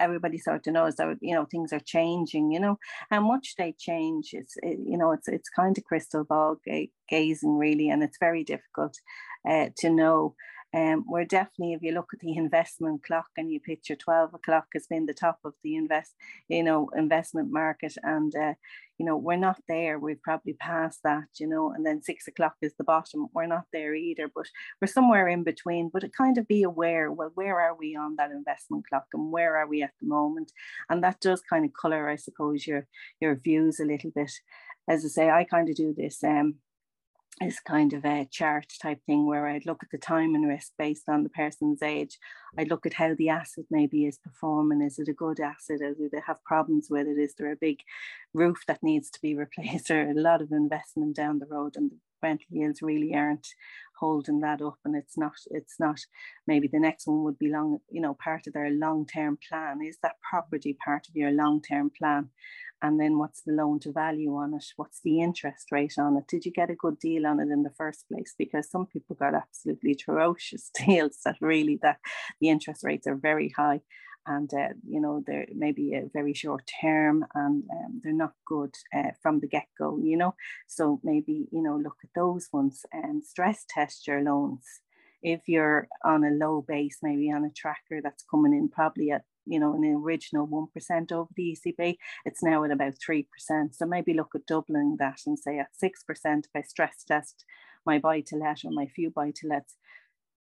everybody 0.00 0.38
sort 0.38 0.66
of 0.66 0.72
knows 0.72 0.96
that 0.96 1.16
you 1.20 1.34
know 1.34 1.44
things 1.44 1.72
are 1.72 1.80
changing 1.80 2.50
you 2.50 2.58
know 2.58 2.76
how 3.10 3.20
much 3.20 3.54
they 3.56 3.72
change 3.78 4.30
it's 4.32 4.56
it, 4.62 4.78
you 4.84 4.98
know 4.98 5.12
it's 5.12 5.28
it's 5.28 5.48
kind 5.48 5.78
of 5.78 5.84
crystal 5.84 6.24
ball 6.24 6.56
gazing 7.08 7.56
really 7.56 7.88
and 7.88 8.02
it's 8.02 8.18
very 8.18 8.42
difficult 8.42 8.96
uh, 9.48 9.68
to 9.76 9.90
know 9.90 10.34
um, 10.74 11.04
we're 11.06 11.24
definitely, 11.24 11.74
if 11.74 11.82
you 11.82 11.92
look 11.92 12.10
at 12.12 12.18
the 12.18 12.36
investment 12.36 13.04
clock 13.04 13.28
and 13.36 13.50
you 13.50 13.60
picture 13.60 13.94
12 13.94 14.34
o'clock 14.34 14.66
has 14.74 14.88
been 14.88 15.06
the 15.06 15.14
top 15.14 15.38
of 15.44 15.54
the 15.62 15.76
invest, 15.76 16.14
you 16.48 16.64
know, 16.64 16.90
investment 16.96 17.52
market. 17.52 17.94
And, 18.02 18.34
uh, 18.34 18.54
you 18.98 19.06
know, 19.06 19.16
we're 19.16 19.36
not 19.36 19.60
there. 19.68 20.00
We've 20.00 20.22
probably 20.22 20.54
passed 20.54 21.00
that, 21.04 21.28
you 21.38 21.46
know, 21.46 21.72
and 21.72 21.86
then 21.86 22.02
six 22.02 22.26
o'clock 22.26 22.56
is 22.60 22.72
the 22.76 22.82
bottom. 22.82 23.28
We're 23.32 23.46
not 23.46 23.66
there 23.72 23.94
either, 23.94 24.28
but 24.34 24.46
we're 24.80 24.88
somewhere 24.88 25.28
in 25.28 25.44
between. 25.44 25.90
But 25.92 26.02
it 26.02 26.12
kind 26.16 26.38
of 26.38 26.48
be 26.48 26.64
aware, 26.64 27.12
well, 27.12 27.30
where 27.34 27.60
are 27.60 27.76
we 27.76 27.94
on 27.94 28.16
that 28.16 28.32
investment 28.32 28.88
clock 28.88 29.06
and 29.12 29.30
where 29.30 29.56
are 29.56 29.68
we 29.68 29.82
at 29.82 29.92
the 30.00 30.08
moment? 30.08 30.50
And 30.90 31.04
that 31.04 31.20
does 31.20 31.40
kind 31.40 31.64
of 31.64 31.72
color, 31.72 32.08
I 32.08 32.16
suppose, 32.16 32.66
your 32.66 32.88
your 33.20 33.36
views 33.36 33.78
a 33.78 33.84
little 33.84 34.10
bit. 34.12 34.32
As 34.88 35.04
I 35.04 35.08
say, 35.08 35.30
I 35.30 35.44
kind 35.44 35.68
of 35.68 35.76
do 35.76 35.94
this 35.96 36.22
um, 36.24 36.56
is 37.42 37.58
kind 37.60 37.92
of 37.92 38.04
a 38.04 38.28
chart 38.30 38.72
type 38.80 39.00
thing 39.06 39.26
where 39.26 39.48
I'd 39.48 39.66
look 39.66 39.82
at 39.82 39.90
the 39.90 39.98
time 39.98 40.34
and 40.34 40.46
risk 40.46 40.72
based 40.78 41.08
on 41.08 41.24
the 41.24 41.28
person's 41.28 41.82
age. 41.82 42.18
I'd 42.56 42.70
look 42.70 42.86
at 42.86 42.94
how 42.94 43.14
the 43.14 43.28
asset 43.28 43.64
maybe 43.70 44.06
is 44.06 44.18
performing. 44.18 44.80
Is 44.80 44.98
it 44.98 45.08
a 45.08 45.12
good 45.12 45.40
asset? 45.40 45.80
Or 45.82 45.94
do 45.94 46.08
they 46.10 46.20
have 46.26 46.44
problems 46.44 46.88
with 46.88 47.08
it? 47.08 47.18
Is 47.18 47.34
there 47.36 47.50
a 47.50 47.56
big 47.56 47.80
roof 48.32 48.62
that 48.68 48.82
needs 48.82 49.10
to 49.10 49.20
be 49.20 49.34
replaced 49.34 49.90
or 49.90 50.10
a 50.10 50.14
lot 50.14 50.42
of 50.42 50.52
investment 50.52 51.16
down 51.16 51.40
the 51.40 51.46
road 51.46 51.74
and 51.76 51.90
the 51.90 51.96
rental 52.22 52.46
yields 52.50 52.82
really 52.82 53.14
aren't 53.14 53.48
holding 53.98 54.40
that 54.40 54.60
up 54.60 54.78
and 54.84 54.96
it's 54.96 55.16
not 55.16 55.32
it's 55.50 55.76
not 55.78 55.98
maybe 56.46 56.68
the 56.68 56.80
next 56.80 57.06
one 57.06 57.22
would 57.22 57.38
be 57.38 57.48
long 57.48 57.78
you 57.90 58.00
know 58.00 58.14
part 58.14 58.46
of 58.46 58.52
their 58.52 58.70
long-term 58.70 59.38
plan. 59.48 59.80
Is 59.82 59.98
that 60.02 60.16
property 60.28 60.76
part 60.84 61.08
of 61.08 61.16
your 61.16 61.30
long-term 61.30 61.92
plan? 61.98 62.30
And 62.82 63.00
then 63.00 63.18
what's 63.18 63.40
the 63.40 63.52
loan 63.52 63.80
to 63.80 63.92
value 63.92 64.34
on 64.34 64.52
it? 64.52 64.64
What's 64.76 65.00
the 65.02 65.20
interest 65.20 65.72
rate 65.72 65.94
on 65.98 66.18
it? 66.18 66.24
Did 66.28 66.44
you 66.44 66.52
get 66.52 66.68
a 66.68 66.74
good 66.74 66.98
deal 66.98 67.26
on 67.26 67.40
it 67.40 67.48
in 67.50 67.62
the 67.62 67.72
first 67.78 68.04
place? 68.12 68.34
Because 68.36 68.70
some 68.70 68.84
people 68.84 69.16
got 69.16 69.34
absolutely 69.34 69.92
atrocious 69.98 70.70
deals 70.86 71.18
that 71.24 71.36
really 71.40 71.78
that 71.82 71.98
the 72.40 72.50
interest 72.50 72.84
rates 72.84 73.06
are 73.06 73.16
very 73.16 73.54
high 73.56 73.80
and 74.26 74.52
uh, 74.54 74.68
you 74.86 75.00
know 75.00 75.22
they're 75.26 75.46
maybe 75.54 75.94
a 75.94 76.08
very 76.12 76.34
short 76.34 76.68
term 76.80 77.24
and 77.34 77.64
um, 77.70 78.00
they're 78.02 78.12
not 78.12 78.32
good 78.46 78.74
uh, 78.94 79.10
from 79.22 79.40
the 79.40 79.48
get-go 79.48 79.98
you 80.02 80.16
know? 80.16 80.34
So 80.66 81.00
maybe 81.02 81.48
you 81.50 81.62
know 81.62 81.76
look 81.76 81.96
at 82.02 82.10
those 82.14 82.48
ones 82.52 82.84
and 82.92 83.24
stress 83.24 83.64
test 83.68 84.06
your 84.06 84.22
loans. 84.22 84.64
If 85.22 85.42
you're 85.46 85.88
on 86.04 86.24
a 86.24 86.30
low 86.30 86.64
base 86.66 86.98
maybe 87.02 87.30
on 87.30 87.44
a 87.44 87.50
tracker 87.50 88.00
that's 88.02 88.24
coming 88.30 88.52
in 88.52 88.68
probably 88.68 89.10
at 89.10 89.22
you 89.46 89.58
know 89.58 89.74
an 89.74 89.84
original 89.84 90.46
1% 90.48 91.12
over 91.12 91.30
the 91.36 91.56
ECB 91.56 91.96
it's 92.24 92.42
now 92.42 92.64
at 92.64 92.70
about 92.70 92.94
3% 92.94 93.26
so 93.72 93.86
maybe 93.86 94.14
look 94.14 94.30
at 94.34 94.46
doubling 94.46 94.96
that 94.98 95.20
and 95.26 95.38
say 95.38 95.58
at 95.58 95.68
6% 95.82 95.90
if 96.24 96.50
I 96.54 96.62
stress 96.62 97.04
test 97.06 97.44
my 97.86 97.98
buy 97.98 98.20
to 98.22 98.36
let 98.36 98.64
or 98.64 98.70
my 98.70 98.86
few 98.86 99.10
buy 99.10 99.32
to 99.36 99.48
lets 99.48 99.76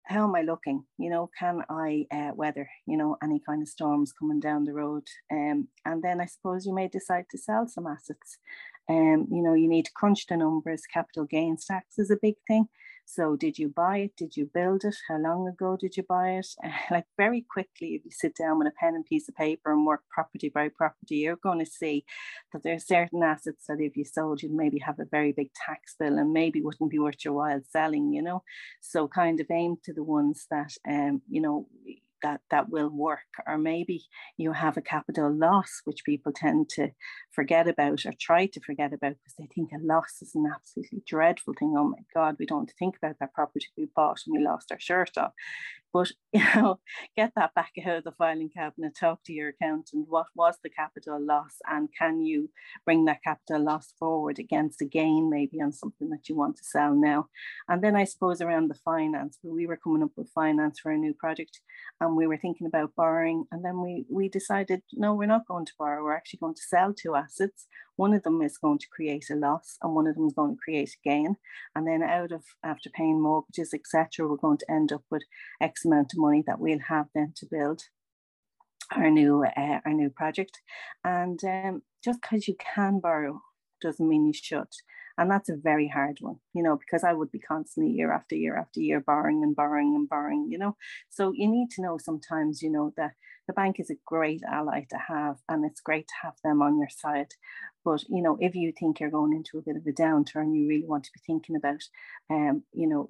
how 0.03 0.23
am 0.23 0.35
I 0.35 0.41
looking? 0.41 0.83
You 0.97 1.09
know, 1.09 1.29
can 1.37 1.63
I 1.69 2.07
uh, 2.11 2.31
weather, 2.33 2.69
you 2.87 2.97
know, 2.97 3.17
any 3.23 3.41
kind 3.45 3.61
of 3.61 3.67
storms 3.67 4.11
coming 4.11 4.39
down 4.39 4.65
the 4.65 4.73
road? 4.73 5.07
Um, 5.31 5.67
and 5.85 6.01
then 6.01 6.19
I 6.19 6.25
suppose 6.25 6.65
you 6.65 6.73
may 6.73 6.87
decide 6.87 7.25
to 7.31 7.37
sell 7.37 7.67
some 7.67 7.85
assets. 7.85 8.37
Um, 8.89 9.27
you 9.29 9.43
know, 9.43 9.53
you 9.53 9.67
need 9.67 9.85
to 9.85 9.91
crunch 9.93 10.25
the 10.25 10.37
numbers. 10.37 10.81
Capital 10.91 11.25
gains 11.25 11.65
tax 11.65 11.99
is 11.99 12.09
a 12.09 12.17
big 12.19 12.35
thing. 12.47 12.67
So, 13.11 13.35
did 13.35 13.57
you 13.57 13.69
buy 13.69 13.97
it? 13.97 14.15
Did 14.15 14.37
you 14.37 14.45
build 14.53 14.83
it? 14.83 14.95
How 15.07 15.17
long 15.17 15.47
ago 15.47 15.75
did 15.75 15.97
you 15.97 16.03
buy 16.03 16.33
it? 16.33 16.45
Like, 16.91 17.07
very 17.17 17.41
quickly, 17.41 17.95
if 17.95 18.05
you 18.05 18.11
sit 18.11 18.35
down 18.35 18.59
with 18.59 18.67
a 18.67 18.71
pen 18.79 18.93
and 18.93 19.03
piece 19.03 19.27
of 19.27 19.35
paper 19.35 19.71
and 19.71 19.83
work 19.83 20.03
property 20.11 20.49
by 20.49 20.69
property, 20.69 21.15
you're 21.15 21.35
going 21.35 21.57
to 21.57 21.65
see 21.65 22.05
that 22.53 22.61
there 22.61 22.75
are 22.75 22.79
certain 22.79 23.23
assets 23.23 23.65
that 23.67 23.81
if 23.81 23.97
you 23.97 24.05
sold, 24.05 24.43
you'd 24.43 24.51
maybe 24.51 24.77
have 24.77 24.99
a 24.99 25.05
very 25.05 25.31
big 25.31 25.49
tax 25.55 25.95
bill 25.99 26.19
and 26.19 26.31
maybe 26.33 26.61
wouldn't 26.61 26.91
be 26.91 26.99
worth 26.99 27.25
your 27.25 27.33
while 27.33 27.61
selling, 27.71 28.13
you 28.13 28.21
know? 28.21 28.43
So, 28.79 29.07
kind 29.07 29.39
of 29.39 29.47
aim 29.49 29.77
to 29.85 29.93
the 29.93 30.03
ones 30.03 30.45
that, 30.51 30.73
um, 30.87 31.23
you 31.27 31.41
know, 31.41 31.65
that 32.23 32.41
that 32.51 32.69
will 32.69 32.89
work. 32.89 33.19
Or 33.47 33.57
maybe 33.57 34.03
you 34.37 34.53
have 34.53 34.77
a 34.77 34.81
capital 34.81 35.31
loss 35.31 35.81
which 35.85 36.05
people 36.05 36.31
tend 36.33 36.69
to 36.69 36.89
forget 37.31 37.67
about 37.67 38.05
or 38.05 38.13
try 38.19 38.45
to 38.47 38.59
forget 38.61 38.93
about 38.93 39.15
because 39.17 39.35
they 39.37 39.47
think 39.53 39.71
a 39.71 39.77
loss 39.81 40.21
is 40.21 40.35
an 40.35 40.45
absolutely 40.53 41.01
dreadful 41.07 41.53
thing. 41.57 41.75
Oh 41.77 41.89
my 41.89 42.03
god 42.13 42.35
we 42.39 42.45
don't 42.45 42.71
think 42.77 42.97
about 42.97 43.17
that 43.19 43.33
property 43.33 43.67
we 43.77 43.87
bought 43.95 44.21
and 44.25 44.37
we 44.37 44.43
lost 44.43 44.71
our 44.71 44.79
shirt 44.79 45.17
on 45.17 45.31
but 45.93 46.11
you 46.33 46.43
know, 46.55 46.79
get 47.17 47.31
that 47.35 47.53
back 47.53 47.71
out 47.85 47.97
of 47.97 48.03
the 48.03 48.11
filing 48.11 48.49
cabinet, 48.49 48.93
talk 48.99 49.23
to 49.25 49.33
your 49.33 49.49
accountant. 49.49 50.05
What 50.07 50.27
was 50.35 50.55
the 50.63 50.69
capital 50.69 51.19
loss, 51.23 51.57
and 51.67 51.89
can 51.97 52.21
you 52.21 52.49
bring 52.85 53.05
that 53.05 53.23
capital 53.23 53.63
loss 53.63 53.93
forward 53.99 54.39
against 54.39 54.81
a 54.81 54.85
gain, 54.85 55.29
maybe 55.29 55.61
on 55.61 55.71
something 55.71 56.09
that 56.09 56.29
you 56.29 56.35
want 56.35 56.57
to 56.57 56.63
sell 56.63 56.93
now? 56.93 57.27
And 57.67 57.83
then 57.83 57.95
I 57.95 58.03
suppose 58.03 58.41
around 58.41 58.69
the 58.69 58.79
finance, 58.85 59.39
we 59.43 59.67
were 59.67 59.77
coming 59.77 60.03
up 60.03 60.11
with 60.15 60.31
finance 60.33 60.79
for 60.79 60.91
a 60.91 60.97
new 60.97 61.13
project, 61.13 61.61
and 61.99 62.15
we 62.15 62.27
were 62.27 62.37
thinking 62.37 62.67
about 62.67 62.95
borrowing, 62.95 63.45
and 63.51 63.63
then 63.65 63.81
we 63.81 64.05
we 64.09 64.29
decided 64.29 64.81
no, 64.93 65.13
we're 65.13 65.25
not 65.25 65.47
going 65.47 65.65
to 65.65 65.73
borrow. 65.77 66.03
We're 66.03 66.15
actually 66.15 66.39
going 66.39 66.55
to 66.55 66.61
sell 66.61 66.93
two 66.93 67.15
assets 67.15 67.67
one 67.99 68.13
of 68.13 68.23
them 68.23 68.41
is 68.41 68.57
going 68.57 68.79
to 68.79 68.87
create 68.87 69.25
a 69.29 69.35
loss 69.35 69.77
and 69.83 69.93
one 69.93 70.07
of 70.07 70.15
them 70.15 70.27
is 70.27 70.33
going 70.33 70.55
to 70.55 70.61
create 70.63 70.89
a 70.89 71.09
gain. 71.09 71.35
And 71.75 71.85
then 71.85 72.01
out 72.01 72.31
of 72.31 72.43
after 72.63 72.89
paying 72.89 73.21
mortgages, 73.21 73.73
etc., 73.73 74.25
we're 74.25 74.37
going 74.37 74.57
to 74.59 74.71
end 74.71 74.93
up 74.93 75.03
with 75.11 75.23
X 75.59 75.83
amount 75.83 76.13
of 76.13 76.19
money 76.19 76.41
that 76.47 76.61
we'll 76.61 76.79
have 76.87 77.07
then 77.13 77.33
to 77.35 77.45
build 77.45 77.81
our 78.95 79.11
new 79.11 79.43
uh, 79.43 79.79
our 79.85 79.93
new 79.93 80.09
project. 80.09 80.61
And 81.03 81.43
um, 81.43 81.81
just 82.01 82.21
because 82.21 82.47
you 82.47 82.55
can 82.57 83.01
borrow 83.01 83.41
doesn't 83.81 84.07
mean 84.07 84.25
you 84.25 84.33
should. 84.33 84.71
And 85.19 85.29
that's 85.29 85.49
a 85.49 85.57
very 85.57 85.89
hard 85.89 86.19
one, 86.21 86.39
you 86.53 86.63
know, 86.63 86.77
because 86.77 87.03
I 87.03 87.11
would 87.11 87.29
be 87.29 87.39
constantly 87.39 87.91
year 87.91 88.13
after 88.13 88.35
year 88.35 88.57
after 88.57 88.79
year 88.79 89.01
borrowing 89.01 89.43
and 89.43 89.53
borrowing 89.53 89.93
and 89.93 90.07
borrowing, 90.07 90.47
you 90.49 90.57
know. 90.57 90.77
So 91.09 91.33
you 91.33 91.45
need 91.45 91.71
to 91.71 91.81
know 91.81 91.97
sometimes, 91.97 92.61
you 92.61 92.71
know, 92.71 92.93
that 92.95 93.11
the 93.45 93.51
bank 93.51 93.81
is 93.81 93.89
a 93.89 93.97
great 94.05 94.41
ally 94.49 94.85
to 94.89 94.97
have 94.97 95.39
and 95.49 95.65
it's 95.65 95.81
great 95.81 96.07
to 96.07 96.13
have 96.23 96.35
them 96.41 96.61
on 96.61 96.79
your 96.79 96.87
side. 96.89 97.33
But, 97.83 98.03
you 98.07 98.21
know, 98.21 98.37
if 98.39 98.55
you 98.55 98.71
think 98.71 99.01
you're 99.01 99.09
going 99.09 99.33
into 99.33 99.57
a 99.57 99.61
bit 99.61 99.75
of 99.75 99.85
a 99.85 99.91
downturn, 99.91 100.55
you 100.55 100.69
really 100.69 100.87
want 100.87 101.03
to 101.03 101.11
be 101.13 101.19
thinking 101.27 101.57
about, 101.57 101.83
um, 102.29 102.63
you 102.71 102.87
know, 102.87 103.09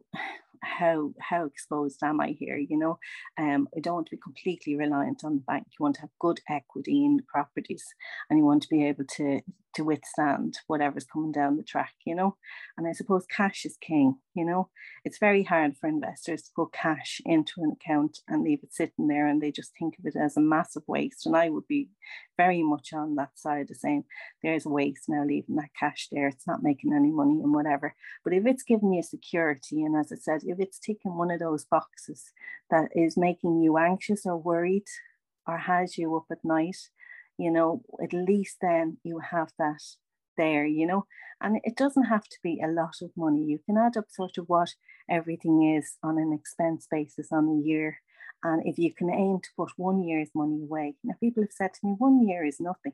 how 0.62 1.14
how 1.20 1.46
exposed 1.46 2.04
am 2.04 2.20
I 2.20 2.30
here? 2.30 2.58
You 2.58 2.78
know, 2.78 3.00
um, 3.38 3.68
I 3.76 3.80
don't 3.80 3.96
want 3.96 4.08
to 4.08 4.16
be 4.16 4.22
completely 4.22 4.76
reliant 4.76 5.24
on 5.24 5.36
the 5.36 5.42
bank. 5.42 5.68
You 5.68 5.84
want 5.84 5.96
to 5.96 6.02
have 6.02 6.10
good 6.20 6.40
equity 6.50 7.06
in 7.06 7.18
the 7.18 7.24
properties, 7.24 7.86
and 8.30 8.40
you 8.40 8.46
want 8.46 8.64
to 8.64 8.70
be 8.70 8.86
able 8.86 9.06
to 9.18 9.42
to 9.76 9.84
withstand 9.84 10.58
whatever's 10.68 11.06
coming 11.06 11.32
down 11.32 11.58
the 11.58 11.64
track. 11.64 11.94
You 12.06 12.16
know, 12.16 12.38
and 12.78 12.88
I 12.88 12.94
suppose 12.94 13.26
cash 13.26 13.66
is 13.66 13.78
king. 13.82 14.16
You 14.34 14.46
know, 14.46 14.70
it's 15.04 15.18
very 15.18 15.44
hard 15.44 15.78
for 15.78 15.88
investors 15.88 16.44
to 16.44 16.50
put 16.56 16.74
cash 16.74 17.22
into 17.26 17.62
an 17.62 17.72
account 17.80 18.20
and 18.28 18.44
leave 18.44 18.60
it 18.64 18.74
sitting 18.74 19.08
there, 19.08 19.28
and 19.28 19.42
they 19.42 19.52
just 19.52 19.72
think 19.78 19.96
of 20.00 20.06
it 20.06 20.16
as 20.16 20.38
a 20.38 20.42
massive 20.42 20.84
waste. 20.88 21.26
And 21.26 21.36
I 21.36 21.50
would 21.50 21.68
be 21.68 21.90
very 22.38 22.64
much 22.64 22.94
on 22.94 23.16
that 23.16 23.38
side 23.38 23.70
of 23.70 23.78
saying 23.78 24.06
there's 24.42 24.66
a 24.66 24.70
waste 24.70 25.10
now 25.10 25.24
leaving 25.26 25.56
that 25.56 25.74
cash 25.78 26.08
there. 26.12 26.28
It's 26.28 26.48
not 26.48 26.64
making 26.64 26.94
any 26.94 27.12
money 27.12 27.42
and 27.42 27.54
whatever. 27.54 27.96
But 28.24 28.34
if 28.34 28.46
it's 28.46 28.64
giving 28.64 28.94
you 28.94 29.04
security, 29.04 29.84
and 29.84 29.96
as 29.96 30.12
I 30.12 30.16
said, 30.16 30.42
if 30.46 30.60
it's 30.60 30.80
ticking 30.80 31.18
one 31.18 31.32
of 31.32 31.40
those 31.40 31.66
boxes 31.66 32.32
that 32.70 32.90
is 32.96 33.18
making 33.18 33.62
you 33.62 33.78
anxious 33.78 34.26
or 34.26 34.38
worried 34.38 34.86
or 35.48 35.58
has 35.58 35.98
you 35.98 36.16
up 36.16 36.26
at 36.32 36.46
night, 36.46 36.78
you 37.40 37.50
know, 37.50 37.82
at 38.04 38.12
least 38.12 38.58
then 38.62 38.98
you 39.04 39.20
have 39.20 39.50
that 39.58 39.82
there, 40.38 40.66
you 40.66 40.86
know, 40.86 41.06
and 41.42 41.60
it 41.64 41.78
doesn't 41.78 42.04
have 42.04 42.26
to 42.26 42.38
be 42.44 42.62
a 42.62 42.68
lot 42.68 42.96
of 43.02 43.12
money. 43.16 43.44
You 43.44 43.60
can 43.66 43.78
add 43.78 43.96
up 43.96 44.06
sort 44.10 44.38
of 44.38 44.46
what 44.48 44.70
everything 45.10 45.76
is 45.78 45.98
on 46.04 46.18
an 46.20 46.34
expense 46.34 46.86
basis 46.92 47.32
on 47.32 47.48
a 47.48 47.66
year. 47.66 48.02
And 48.44 48.62
if 48.66 48.78
you 48.78 48.94
can 48.94 49.10
aim 49.10 49.40
to 49.42 49.50
put 49.56 49.72
one 49.78 50.04
year's 50.04 50.30
money 50.36 50.62
away, 50.62 50.96
now 51.04 51.16
people 51.20 51.44
have 51.44 51.54
said 51.54 51.74
to 51.74 51.80
me, 51.84 51.96
one 51.98 52.28
year 52.28 52.46
is 52.46 52.60
nothing 52.60 52.94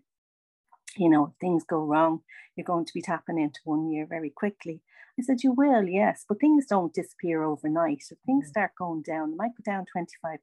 you 0.97 1.09
know, 1.09 1.27
if 1.27 1.33
things 1.39 1.63
go 1.63 1.83
wrong, 1.83 2.21
you're 2.55 2.65
going 2.65 2.85
to 2.85 2.93
be 2.93 3.01
tapping 3.01 3.39
into 3.39 3.59
one 3.63 3.89
year 3.89 4.05
very 4.09 4.29
quickly. 4.29 4.81
I 5.19 5.23
said, 5.23 5.43
You 5.43 5.53
will, 5.53 5.87
yes, 5.87 6.25
but 6.27 6.39
things 6.39 6.65
don't 6.65 6.93
disappear 6.93 7.43
overnight. 7.43 8.03
If 8.11 8.17
things 8.25 8.47
mm. 8.47 8.49
start 8.49 8.71
going 8.77 9.03
down, 9.03 9.31
they 9.31 9.37
might 9.37 9.51
go 9.57 9.63
down 9.71 9.85
25%. 9.95 10.39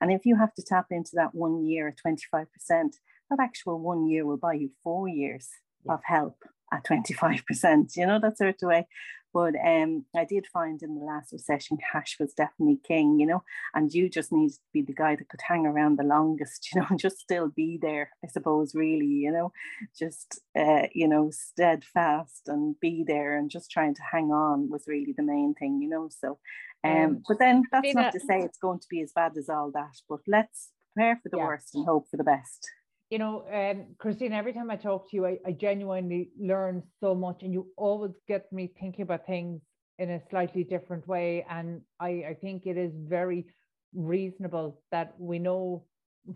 And 0.00 0.12
if 0.12 0.26
you 0.26 0.36
have 0.36 0.54
to 0.54 0.62
tap 0.62 0.86
into 0.90 1.12
that 1.14 1.34
one 1.34 1.64
year 1.64 1.88
at 1.88 1.98
25%, 2.06 2.46
that 2.70 3.40
actual 3.40 3.80
one 3.80 4.08
year 4.08 4.26
will 4.26 4.36
buy 4.36 4.54
you 4.54 4.70
four 4.82 5.08
years 5.08 5.48
of 5.88 6.00
help 6.04 6.44
at 6.72 6.84
25%, 6.84 7.96
you 7.96 8.06
know, 8.06 8.18
that 8.20 8.38
sort 8.38 8.62
of 8.62 8.68
way. 8.68 8.86
But 9.32 9.54
um, 9.64 10.04
I 10.16 10.24
did 10.24 10.46
find 10.46 10.82
in 10.82 10.94
the 10.94 11.04
last 11.04 11.32
recession, 11.32 11.78
cash 11.92 12.16
was 12.18 12.32
definitely 12.32 12.80
king, 12.86 13.20
you 13.20 13.26
know, 13.26 13.42
and 13.74 13.92
you 13.92 14.08
just 14.08 14.32
need 14.32 14.50
to 14.50 14.58
be 14.72 14.82
the 14.82 14.92
guy 14.92 15.16
that 15.16 15.28
could 15.28 15.40
hang 15.42 15.66
around 15.66 15.98
the 15.98 16.04
longest, 16.04 16.68
you 16.74 16.80
know, 16.80 16.86
and 16.90 16.98
just 16.98 17.18
still 17.18 17.48
be 17.48 17.78
there, 17.80 18.10
I 18.24 18.28
suppose, 18.28 18.74
really, 18.74 19.06
you 19.06 19.32
know, 19.32 19.52
just, 19.98 20.40
uh, 20.58 20.86
you 20.92 21.08
know, 21.08 21.30
steadfast 21.30 22.48
and 22.48 22.78
be 22.80 23.04
there 23.06 23.36
and 23.36 23.50
just 23.50 23.70
trying 23.70 23.94
to 23.94 24.02
hang 24.10 24.30
on 24.30 24.68
was 24.70 24.84
really 24.86 25.14
the 25.16 25.22
main 25.22 25.54
thing, 25.54 25.80
you 25.80 25.88
know. 25.88 26.08
So, 26.10 26.38
um, 26.82 27.22
but 27.28 27.38
then 27.38 27.64
that's 27.70 27.94
not 27.94 28.12
to 28.12 28.20
say 28.20 28.40
it's 28.40 28.58
going 28.58 28.80
to 28.80 28.86
be 28.88 29.02
as 29.02 29.12
bad 29.12 29.36
as 29.36 29.48
all 29.48 29.70
that, 29.72 29.96
but 30.08 30.20
let's 30.26 30.70
prepare 30.94 31.20
for 31.22 31.28
the 31.28 31.36
yeah. 31.36 31.44
worst 31.44 31.74
and 31.74 31.84
hope 31.84 32.08
for 32.10 32.16
the 32.16 32.24
best 32.24 32.70
you 33.10 33.18
know, 33.18 33.44
um, 33.52 33.86
Christine, 33.98 34.32
every 34.32 34.52
time 34.52 34.70
I 34.70 34.76
talk 34.76 35.10
to 35.10 35.16
you, 35.16 35.26
I, 35.26 35.38
I 35.44 35.50
genuinely 35.50 36.30
learn 36.40 36.84
so 37.00 37.12
much, 37.14 37.42
and 37.42 37.52
you 37.52 37.66
always 37.76 38.12
get 38.28 38.50
me 38.52 38.72
thinking 38.78 39.02
about 39.02 39.26
things 39.26 39.60
in 39.98 40.10
a 40.10 40.22
slightly 40.30 40.62
different 40.62 41.06
way. 41.08 41.44
And 41.50 41.80
I, 41.98 42.08
I 42.30 42.36
think 42.40 42.66
it 42.66 42.78
is 42.78 42.92
very 42.96 43.46
reasonable 43.92 44.80
that 44.92 45.14
we 45.18 45.40
know, 45.40 45.84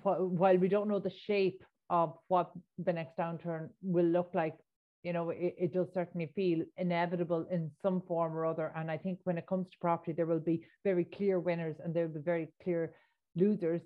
while 0.03 0.59
we 0.59 0.69
don't 0.69 0.89
know 0.89 0.99
the 0.99 1.13
shape 1.27 1.63
of 1.91 2.15
what 2.27 2.51
the 2.85 2.93
next 2.93 3.17
downturn 3.17 3.69
will 3.81 4.07
look 4.07 4.31
like, 4.35 4.57
you 5.05 5.13
know, 5.13 5.31
it, 5.31 5.55
it 5.57 5.75
does 5.75 5.87
certainly 5.95 6.33
feel 6.35 6.65
inevitable 6.77 7.47
in 7.53 7.71
some 7.83 8.03
form 8.09 8.37
or 8.37 8.47
other. 8.47 8.73
And 8.75 8.91
I 8.91 8.97
think 8.97 9.21
when 9.23 9.39
it 9.39 9.47
comes 9.47 9.71
to 9.71 9.77
property, 9.81 10.13
there 10.13 10.27
will 10.27 10.41
be 10.41 10.65
very 10.83 11.05
clear 11.05 11.39
winners 11.39 11.77
and 11.85 11.95
there 11.95 12.09
will 12.09 12.15
be 12.15 12.25
very 12.25 12.49
clear 12.65 12.95
losers, 13.37 13.83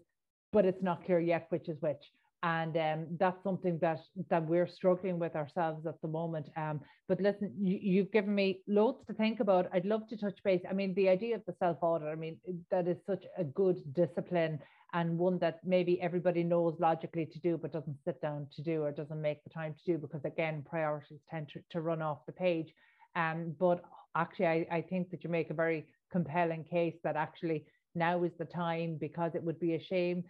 but 0.52 0.64
it's 0.64 0.82
not 0.82 1.04
clear 1.04 1.20
yet 1.20 1.46
which 1.50 1.68
is 1.68 1.76
which 1.80 2.02
and 2.42 2.76
um, 2.76 3.06
that's 3.18 3.42
something 3.42 3.78
that 3.80 4.00
that 4.30 4.46
we're 4.46 4.68
struggling 4.68 5.18
with 5.18 5.34
ourselves 5.34 5.86
at 5.86 6.00
the 6.02 6.08
moment. 6.08 6.46
Um, 6.56 6.80
but 7.08 7.20
listen, 7.20 7.52
you, 7.58 8.02
have 8.02 8.12
given 8.12 8.34
me 8.34 8.60
loads 8.68 8.98
to 9.06 9.14
think 9.14 9.40
about. 9.40 9.68
I'd 9.72 9.84
love 9.84 10.08
to 10.08 10.16
touch 10.16 10.38
base. 10.44 10.62
I 10.68 10.72
mean, 10.72 10.94
the 10.94 11.08
idea 11.08 11.34
of 11.34 11.42
the 11.46 11.54
self 11.58 11.78
audit. 11.80 12.08
I 12.08 12.14
mean, 12.14 12.36
that 12.70 12.86
is 12.86 12.96
such 13.06 13.24
a 13.36 13.44
good 13.44 13.82
discipline 13.92 14.60
and 14.94 15.18
one 15.18 15.38
that 15.38 15.60
maybe 15.64 16.00
everybody 16.00 16.42
knows 16.42 16.74
logically 16.78 17.26
to 17.26 17.38
do, 17.40 17.58
but 17.58 17.72
doesn't 17.72 17.98
sit 18.04 18.20
down 18.22 18.46
to 18.54 18.62
do 18.62 18.82
or 18.82 18.92
doesn't 18.92 19.20
make 19.20 19.42
the 19.44 19.50
time 19.50 19.74
to 19.74 19.92
do 19.92 19.98
because 19.98 20.24
again, 20.24 20.64
priorities 20.68 21.20
tend 21.30 21.48
to, 21.48 21.60
to 21.70 21.80
run 21.80 22.00
off 22.00 22.24
the 22.26 22.32
page. 22.32 22.72
Um, 23.14 23.54
but 23.58 23.82
actually, 24.16 24.46
I, 24.46 24.66
I 24.70 24.80
think 24.80 25.10
that 25.10 25.24
you 25.24 25.30
make 25.30 25.50
a 25.50 25.54
very 25.54 25.86
compelling 26.10 26.64
case 26.64 26.94
that 27.04 27.16
actually 27.16 27.66
now 27.94 28.22
is 28.22 28.32
the 28.38 28.44
time 28.44 28.96
because 28.98 29.32
it 29.34 29.42
would 29.42 29.60
be 29.60 29.74
a 29.74 29.82
shame 29.82 30.24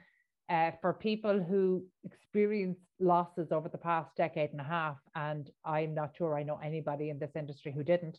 uh, 0.49 0.71
for 0.81 0.93
people 0.93 1.43
who 1.43 1.85
experienced 2.05 2.81
losses 3.01 3.49
over 3.53 3.69
the 3.69 3.79
past 3.79 4.11
decade 4.17 4.51
and 4.51 4.61
a 4.61 4.65
half, 4.65 4.97
and 5.15 5.51
I'm 5.65 5.95
not 5.95 6.15
sure 6.17 6.37
I 6.37 6.43
know 6.43 6.59
anybody 6.63 7.11
in 7.11 7.19
this 7.19 7.31
industry 7.37 7.73
who 7.73 7.85
didn't, 7.85 8.19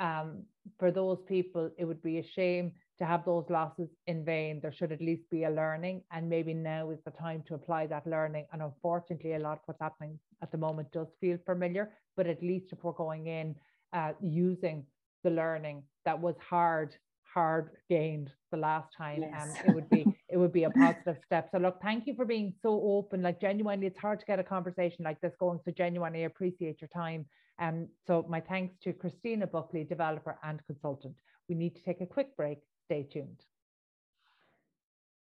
um, 0.00 0.42
for 0.78 0.90
those 0.90 1.18
people, 1.26 1.70
it 1.76 1.84
would 1.84 2.02
be 2.02 2.18
a 2.18 2.26
shame 2.34 2.72
to 2.98 3.04
have 3.04 3.24
those 3.24 3.44
losses 3.48 3.88
in 4.06 4.24
vain. 4.24 4.60
There 4.60 4.72
should 4.72 4.92
at 4.92 5.00
least 5.00 5.28
be 5.30 5.44
a 5.44 5.50
learning, 5.50 6.02
and 6.12 6.28
maybe 6.28 6.54
now 6.54 6.90
is 6.90 6.98
the 7.04 7.10
time 7.12 7.42
to 7.48 7.54
apply 7.54 7.86
that 7.86 8.06
learning. 8.06 8.46
And 8.52 8.62
unfortunately, 8.62 9.34
a 9.34 9.38
lot 9.38 9.58
of 9.58 9.62
what's 9.66 9.80
happening 9.80 10.18
at 10.42 10.52
the 10.52 10.58
moment 10.58 10.92
does 10.92 11.08
feel 11.20 11.38
familiar, 11.46 11.90
but 12.16 12.26
at 12.26 12.42
least 12.42 12.72
if 12.72 12.82
we're 12.82 12.92
going 12.92 13.26
in 13.26 13.54
uh, 13.92 14.12
using 14.20 14.84
the 15.24 15.30
learning 15.30 15.82
that 16.04 16.18
was 16.18 16.34
hard 16.38 16.94
hard 17.34 17.70
gained 17.90 18.30
the 18.50 18.56
last 18.56 18.88
time 18.96 19.20
yes. 19.20 19.32
and 19.38 19.68
it 19.68 19.74
would 19.74 19.90
be 19.90 20.04
it 20.28 20.36
would 20.36 20.52
be 20.52 20.64
a 20.64 20.70
positive 20.70 21.16
step. 21.26 21.48
So 21.50 21.58
look 21.58 21.80
thank 21.82 22.06
you 22.06 22.14
for 22.14 22.24
being 22.24 22.52
so 22.62 22.80
open. 22.82 23.22
Like 23.22 23.40
genuinely 23.40 23.86
it's 23.86 23.98
hard 23.98 24.20
to 24.20 24.26
get 24.26 24.38
a 24.38 24.44
conversation 24.44 25.04
like 25.04 25.20
this 25.20 25.34
going. 25.38 25.60
So 25.64 25.70
genuinely 25.70 26.24
appreciate 26.24 26.80
your 26.80 26.88
time. 26.88 27.26
And 27.58 27.84
um, 27.84 27.88
so 28.06 28.24
my 28.28 28.40
thanks 28.40 28.76
to 28.84 28.92
christina 28.92 29.46
buckley 29.46 29.84
developer 29.84 30.38
and 30.44 30.64
consultant. 30.66 31.16
We 31.48 31.54
need 31.54 31.74
to 31.76 31.82
take 31.82 32.00
a 32.00 32.06
quick 32.06 32.36
break. 32.36 32.58
Stay 32.86 33.02
tuned 33.10 33.42